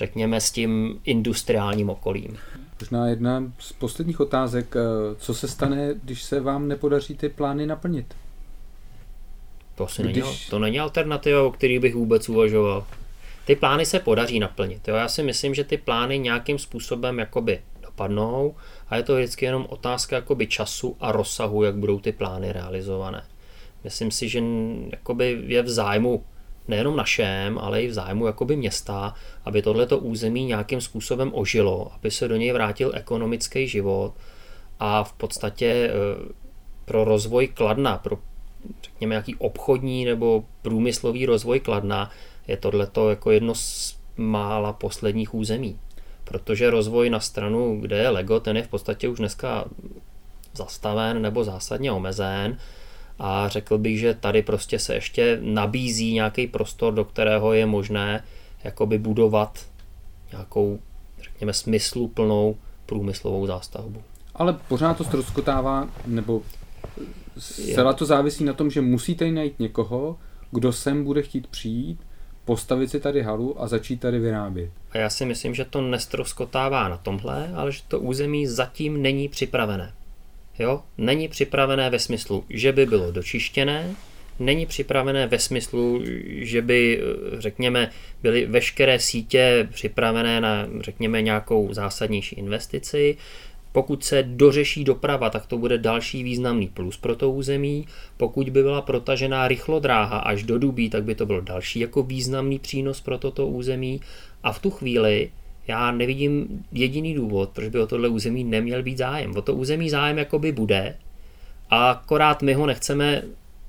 řekněme, 0.01 0.41
s 0.41 0.51
tím 0.51 1.01
industriálním 1.05 1.91
okolím. 1.91 2.37
Možná 2.81 3.09
jedna 3.09 3.53
z 3.59 3.73
posledních 3.73 4.21
otázek, 4.21 4.77
eh, 4.77 5.15
co 5.19 5.35
se 5.35 5.49
stane, 5.49 5.95
když 6.03 6.23
se 6.23 6.41
vám 6.41 6.69
nepodaří 6.69 7.15
ty 7.15 7.29
plány 7.29 7.67
naplnit? 7.67 8.15
To, 9.75 9.85
asi 9.85 10.03
když... 10.03 10.25
není, 10.25 10.37
to 10.51 10.59
není 10.59 10.81
alternativa, 10.81 11.43
o 11.43 11.51
který 11.51 11.79
bych 11.79 11.95
vůbec 11.95 12.29
uvažoval. 12.29 12.87
Ty 13.45 13.57
plány 13.57 13.87
se 13.87 13.99
podaří 13.99 14.41
naplnit. 14.41 14.89
Jo? 14.89 14.95
Já 14.95 15.09
si 15.09 15.23
myslím, 15.23 15.55
že 15.55 15.65
ty 15.65 15.77
plány 15.77 16.19
nějakým 16.19 16.59
způsobem 16.59 17.19
jakoby 17.19 17.61
dopadnou 17.83 18.55
a 18.89 18.97
je 18.97 19.03
to 19.03 19.17
vždycky 19.17 19.45
jenom 19.45 19.67
otázka 19.69 20.17
jakoby 20.17 20.47
času 20.47 20.97
a 21.01 21.13
rozsahu, 21.13 21.63
jak 21.63 21.77
budou 21.77 22.01
ty 22.01 22.13
plány 22.13 22.53
realizované. 22.53 23.25
Myslím 23.85 24.11
si, 24.11 24.29
že 24.29 24.43
jakoby 24.91 25.43
je 25.47 25.63
v 25.63 25.69
zájmu 25.69 26.25
nejenom 26.71 26.97
našem, 26.97 27.59
ale 27.59 27.83
i 27.83 27.89
v 27.89 27.93
zájmu 27.93 28.27
jakoby 28.27 28.57
města, 28.57 29.15
aby 29.45 29.63
tohleto 29.63 29.99
území 29.99 30.45
nějakým 30.45 30.81
způsobem 30.81 31.31
ožilo, 31.35 31.93
aby 31.95 32.11
se 32.11 32.29
do 32.29 32.37
něj 32.37 32.53
vrátil 32.53 32.93
ekonomický 32.95 33.69
život 33.69 34.15
a 34.81 35.05
v 35.05 35.13
podstatě 35.13 35.67
e, 35.67 35.91
pro 36.85 37.05
rozvoj 37.05 37.49
Kladna, 37.49 37.99
pro 37.99 38.19
řekněme 38.83 39.13
nějaký 39.13 39.35
obchodní 39.35 40.05
nebo 40.05 40.45
průmyslový 40.63 41.27
rozvoj 41.27 41.61
Kladna 41.61 42.11
je 42.49 42.57
tohleto 42.57 43.11
jako 43.11 43.31
jedno 43.31 43.55
z 43.55 43.97
mála 44.17 44.73
posledních 44.73 45.35
území. 45.35 45.79
Protože 46.25 46.71
rozvoj 46.71 47.11
na 47.11 47.21
stranu, 47.21 47.81
kde 47.81 47.99
je 47.99 48.09
Lego, 48.09 48.41
ten 48.41 48.57
je 48.57 48.63
v 48.63 48.69
podstatě 48.69 49.09
už 49.09 49.19
dneska 49.19 49.65
zastaven 50.55 51.23
nebo 51.23 51.45
zásadně 51.45 51.93
omezen 51.93 52.59
a 53.23 53.49
řekl 53.49 53.79
bych, 53.79 53.99
že 53.99 54.15
tady 54.15 54.43
prostě 54.43 54.79
se 54.79 54.95
ještě 54.95 55.39
nabízí 55.43 56.15
nějaký 56.15 56.47
prostor, 56.47 56.95
do 56.95 57.05
kterého 57.05 57.53
je 57.53 57.67
možné 57.67 58.25
jakoby 58.65 58.99
budovat 58.99 59.67
nějakou, 60.33 60.79
řekněme, 61.23 61.53
smysluplnou 61.53 62.57
průmyslovou 62.87 63.47
zástavbu. 63.47 64.03
Ale 64.35 64.59
pořád 64.69 64.97
to 64.97 65.05
ztroskotává, 65.05 65.89
nebo 66.07 66.43
zcela 67.39 67.93
to 67.93 68.05
závisí 68.05 68.45
na 68.45 68.53
tom, 68.53 68.71
že 68.71 68.81
musíte 68.81 69.31
najít 69.31 69.59
někoho, 69.59 70.19
kdo 70.51 70.73
sem 70.73 71.05
bude 71.05 71.23
chtít 71.23 71.47
přijít, 71.47 72.01
postavit 72.45 72.91
si 72.91 73.01
tady 73.01 73.23
halu 73.23 73.63
a 73.63 73.69
začít 73.69 74.01
tady 74.01 74.19
vyrábět. 74.19 74.71
A 74.91 74.99
já 74.99 75.11
si 75.11 75.25
myslím, 75.25 75.55
že 75.55 75.65
to 75.65 75.81
nestroskotává 75.81 76.89
na 76.89 76.97
tomhle, 76.97 77.53
ale 77.55 77.73
že 77.73 77.81
to 77.89 78.01
území 78.01 78.47
zatím 78.47 79.03
není 79.03 79.29
připravené. 79.29 79.93
Jo? 80.59 80.83
Není 80.99 81.29
připravené 81.29 81.91
ve 81.91 81.99
smyslu, 81.99 82.45
že 82.51 82.73
by 82.73 82.87
bylo 82.87 83.11
dočištěné, 83.11 83.95
není 84.39 84.67
připravené 84.67 85.27
ve 85.27 85.39
smyslu, 85.39 86.03
že 86.27 86.63
by, 86.63 87.01
řekněme, 87.39 87.91
byly 88.23 88.47
veškeré 88.47 88.99
sítě 88.99 89.69
připravené 89.73 90.41
na, 90.41 90.69
řekněme, 90.81 91.23
nějakou 91.23 91.75
zásadnější 91.75 92.37
investici. 92.37 93.17
Pokud 93.73 94.05
se 94.05 94.23
dořeší 94.23 94.85
doprava, 94.85 95.31
tak 95.31 95.47
to 95.47 95.59
bude 95.59 95.79
další 95.79 96.23
významný 96.23 96.69
plus 96.69 96.97
pro 96.97 97.17
to 97.17 97.31
území. 97.31 97.87
Pokud 98.17 98.51
by 98.51 98.63
byla 98.63 98.83
protažená 98.83 99.49
rychlodráha 99.49 100.19
až 100.19 100.43
do 100.43 100.59
Dubí, 100.59 100.91
tak 100.91 101.05
by 101.05 101.15
to 101.15 101.27
byl 101.27 101.41
další 101.41 101.81
jako 101.81 102.03
významný 102.03 102.59
přínos 102.59 103.01
pro 103.01 103.19
toto 103.19 103.47
území. 103.47 104.01
A 104.43 104.53
v 104.53 104.59
tu 104.59 104.71
chvíli 104.71 105.31
já 105.71 105.91
nevidím 105.91 106.65
jediný 106.73 107.15
důvod, 107.15 107.51
proč 107.51 107.69
by 107.69 107.81
o 107.81 107.87
tohle 107.87 108.09
území 108.09 108.45
neměl 108.45 108.83
být 108.83 108.99
zájem. 108.99 109.37
O 109.37 109.43
to 109.43 109.55
území 109.55 109.91
zájem 109.91 110.19
jakoby 110.19 110.53
bude, 110.53 110.95
a 111.71 111.91
akorát 111.91 112.43
my 112.43 112.55
ho 112.55 112.67
nechceme 112.67 113.23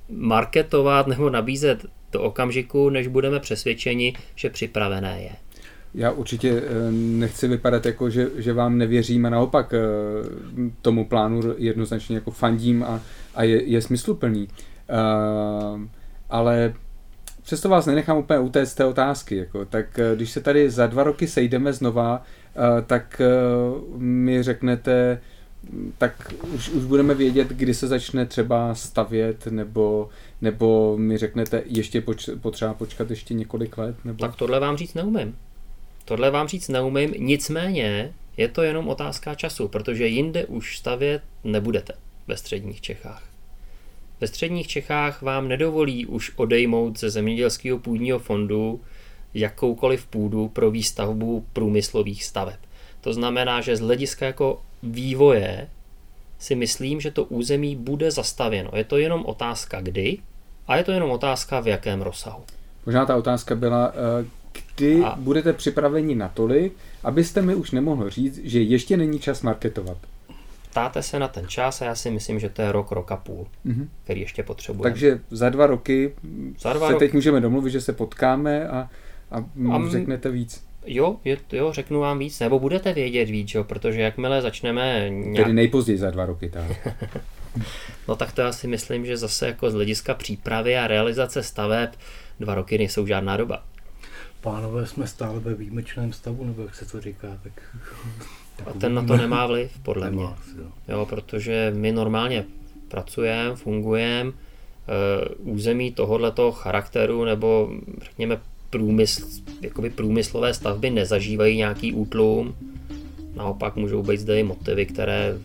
marketovat 0.08 1.06
nebo 1.06 1.30
nabízet 1.30 1.86
do 2.12 2.22
okamžiku, 2.22 2.90
než 2.90 3.06
budeme 3.06 3.40
přesvědčeni, 3.40 4.14
že 4.34 4.50
připravené 4.50 5.22
je. 5.22 5.30
Já 5.94 6.10
určitě 6.10 6.50
eh, 6.50 6.92
nechci 6.92 7.48
vypadat 7.48 7.86
jako, 7.86 8.10
že, 8.10 8.30
že 8.36 8.52
vám 8.52 8.78
nevěřím 8.78 9.26
a 9.26 9.30
naopak 9.30 9.74
eh, 9.74 9.78
tomu 10.82 11.04
plánu 11.04 11.40
jednoznačně 11.56 12.16
jako 12.16 12.30
fandím 12.30 12.82
a, 12.82 13.00
a 13.34 13.42
je, 13.42 13.62
je 13.62 13.82
smysluplný. 13.82 14.48
Uh, 14.92 15.80
ale 16.30 16.74
přesto 17.42 17.68
vás 17.68 17.86
nenechám 17.86 18.18
úplně 18.18 18.38
utéct 18.38 18.72
z 18.72 18.74
té 18.74 18.84
otázky. 18.84 19.36
Jako, 19.36 19.64
tak 19.64 19.98
eh, 19.98 20.16
když 20.16 20.30
se 20.30 20.40
tady 20.40 20.70
za 20.70 20.86
dva 20.86 21.02
roky 21.02 21.28
sejdeme 21.28 21.72
znova, 21.72 22.22
eh, 22.56 22.82
tak 22.82 23.20
eh, 23.20 23.28
mi 23.96 24.42
řeknete, 24.42 25.20
tak 25.98 26.32
už, 26.54 26.68
už 26.68 26.84
budeme 26.84 27.14
vědět, 27.14 27.48
kdy 27.48 27.74
se 27.74 27.86
začne 27.86 28.26
třeba 28.26 28.74
stavět, 28.74 29.46
nebo, 29.46 30.08
nebo 30.40 30.96
mi 30.98 31.18
řeknete, 31.18 31.62
ještě 31.66 32.00
poč, 32.00 32.30
potřeba 32.40 32.74
počkat 32.74 33.10
ještě 33.10 33.34
několik 33.34 33.78
let? 33.78 33.96
Nebo... 34.04 34.18
Tak 34.18 34.36
tohle 34.36 34.60
vám 34.60 34.76
říct 34.76 34.94
neumím. 34.94 35.36
Tohle 36.04 36.30
vám 36.30 36.48
říct 36.48 36.68
neumím, 36.68 37.14
nicméně 37.18 38.12
je 38.36 38.48
to 38.48 38.62
jenom 38.62 38.88
otázka 38.88 39.34
času, 39.34 39.68
protože 39.68 40.06
jinde 40.06 40.46
už 40.46 40.78
stavět 40.78 41.22
nebudete 41.44 41.92
ve 42.28 42.36
středních 42.36 42.80
Čechách. 42.80 43.31
Ve 44.22 44.28
středních 44.28 44.68
Čechách 44.68 45.22
vám 45.22 45.48
nedovolí 45.48 46.06
už 46.06 46.32
odejmout 46.36 46.98
ze 46.98 47.10
zemědělského 47.10 47.78
půdního 47.78 48.18
fondu 48.18 48.80
jakoukoliv 49.34 50.06
půdu 50.06 50.48
pro 50.48 50.70
výstavbu 50.70 51.46
průmyslových 51.52 52.24
staveb. 52.24 52.58
To 53.00 53.12
znamená, 53.12 53.60
že 53.60 53.76
z 53.76 53.80
hlediska 53.80 54.26
jako 54.26 54.62
vývoje 54.82 55.68
si 56.38 56.54
myslím, 56.54 57.00
že 57.00 57.10
to 57.10 57.24
území 57.24 57.76
bude 57.76 58.10
zastavěno. 58.10 58.70
Je 58.74 58.84
to 58.84 58.98
jenom 58.98 59.26
otázka 59.26 59.80
kdy 59.80 60.18
a 60.66 60.76
je 60.76 60.84
to 60.84 60.92
jenom 60.92 61.10
otázka 61.10 61.60
v 61.60 61.66
jakém 61.66 62.02
rozsahu. 62.02 62.42
Možná 62.86 63.06
ta 63.06 63.16
otázka 63.16 63.54
byla, 63.54 63.92
eh, 63.94 64.26
kdy 64.76 65.02
a... 65.04 65.16
budete 65.16 65.52
připraveni 65.52 66.14
natolik, 66.14 66.72
abyste 67.04 67.42
mi 67.42 67.54
už 67.54 67.70
nemohl 67.70 68.10
říct, 68.10 68.40
že 68.44 68.62
ještě 68.62 68.96
není 68.96 69.18
čas 69.18 69.42
marketovat 69.42 69.98
ptáte 70.72 71.02
se 71.02 71.18
na 71.18 71.28
ten 71.28 71.48
čas 71.48 71.82
a 71.82 71.84
já 71.84 71.94
si 71.94 72.10
myslím, 72.10 72.40
že 72.40 72.48
to 72.48 72.62
je 72.62 72.72
rok, 72.72 72.92
rok 72.92 73.12
a 73.12 73.16
půl, 73.16 73.46
mm-hmm. 73.66 73.88
který 74.04 74.20
ještě 74.20 74.42
potřebujeme. 74.42 74.90
Takže 74.90 75.20
za 75.30 75.50
dva 75.50 75.66
roky 75.66 76.14
za 76.58 76.72
dva 76.72 76.86
se 76.86 76.92
roky. 76.92 77.04
teď 77.04 77.12
můžeme 77.12 77.40
domluvit, 77.40 77.70
že 77.70 77.80
se 77.80 77.92
potkáme 77.92 78.68
a, 78.68 78.88
a, 79.30 79.44
a 79.72 79.88
řeknete 79.88 80.30
víc. 80.30 80.64
Jo, 80.86 81.16
je, 81.24 81.36
jo, 81.52 81.72
řeknu 81.72 82.00
vám 82.00 82.18
víc, 82.18 82.40
nebo 82.40 82.58
budete 82.58 82.92
vědět 82.92 83.24
víc, 83.24 83.54
jo, 83.54 83.64
protože 83.64 84.00
jakmile 84.00 84.42
začneme... 84.42 85.10
Nějak... 85.10 85.46
Tedy 85.46 85.52
nejpozději 85.52 85.98
za 85.98 86.10
dva 86.10 86.26
roky, 86.26 86.48
tak. 86.48 86.88
no 88.08 88.16
tak 88.16 88.32
to 88.32 88.40
já 88.40 88.52
si 88.52 88.66
myslím, 88.66 89.06
že 89.06 89.16
zase 89.16 89.46
jako 89.46 89.70
z 89.70 89.74
hlediska 89.74 90.14
přípravy 90.14 90.76
a 90.76 90.86
realizace 90.86 91.42
staveb 91.42 91.90
dva 92.40 92.54
roky 92.54 92.78
nejsou 92.78 93.06
žádná 93.06 93.36
doba. 93.36 93.64
Pánové, 94.40 94.86
jsme 94.86 95.06
stále 95.06 95.40
ve 95.40 95.54
výjimečném 95.54 96.12
stavu, 96.12 96.44
nebo 96.44 96.62
jak 96.62 96.74
se 96.74 96.86
to 96.86 97.00
říká, 97.00 97.28
tak 97.42 97.52
a 98.66 98.72
ten 98.72 98.94
na 98.94 99.02
to 99.02 99.16
nemá 99.16 99.46
vliv, 99.46 99.78
podle 99.82 100.10
mě. 100.10 100.26
Jo, 100.88 101.06
protože 101.06 101.72
my 101.76 101.92
normálně 101.92 102.44
pracujeme, 102.88 103.56
fungujeme, 103.56 104.30
uh, 104.30 105.54
území 105.54 105.92
tohoto 105.92 106.52
charakteru 106.52 107.24
nebo 107.24 107.70
řekněme 108.02 108.40
průmysl, 108.70 109.26
jakoby 109.60 109.90
průmyslové 109.90 110.54
stavby 110.54 110.90
nezažívají 110.90 111.56
nějaký 111.56 111.92
útlum. 111.92 112.54
Naopak 113.34 113.76
můžou 113.76 114.02
být 114.02 114.20
zde 114.20 114.40
i 114.40 114.42
motivy, 114.42 114.86
které 114.86 115.38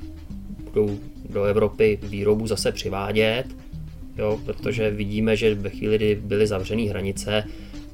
budou 0.64 1.00
do 1.30 1.44
Evropy 1.44 2.00
výrobu 2.04 2.48
zase 2.48 2.72
přivádět, 2.72 3.46
jo, 4.18 4.40
protože 4.46 4.92
vidíme, 4.92 5.36
že 5.36 5.56
ve 5.56 5.70
chvíli, 5.70 5.98
kdy 5.98 6.16
byly 6.16 6.48
zavřené 6.48 6.90
hranice, 6.90 7.44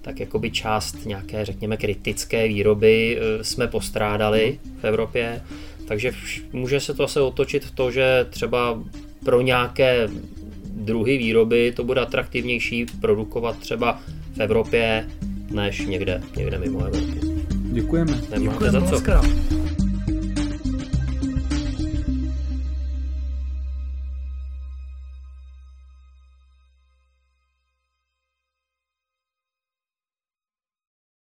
tak 0.03 0.19
jakoby 0.19 0.51
část 0.51 1.05
nějaké, 1.05 1.45
řekněme, 1.45 1.77
kritické 1.77 2.47
výroby 2.47 3.17
eh, 3.17 3.43
jsme 3.43 3.67
postrádali 3.67 4.59
v 4.81 4.83
Evropě. 4.83 5.41
Takže 5.87 6.11
může 6.53 6.79
se 6.79 6.93
to 6.93 7.03
asi 7.03 7.19
otočit 7.19 7.65
v 7.65 7.71
to, 7.71 7.91
že 7.91 8.25
třeba 8.29 8.83
pro 9.25 9.41
nějaké 9.41 10.09
druhy 10.63 11.17
výroby 11.17 11.73
to 11.75 11.83
bude 11.83 12.01
atraktivnější 12.01 12.85
produkovat 13.01 13.59
třeba 13.59 13.99
v 14.35 14.39
Evropě 14.39 15.07
než 15.51 15.85
někde, 15.85 16.21
někde 16.37 16.57
mimo 16.57 16.85
Evropu. 16.85 17.43
Děkujeme. 17.51 18.21
Nemáte 18.31 18.39
Děkujeme 18.39 18.79
za 18.79 18.87
co. 18.87 19.82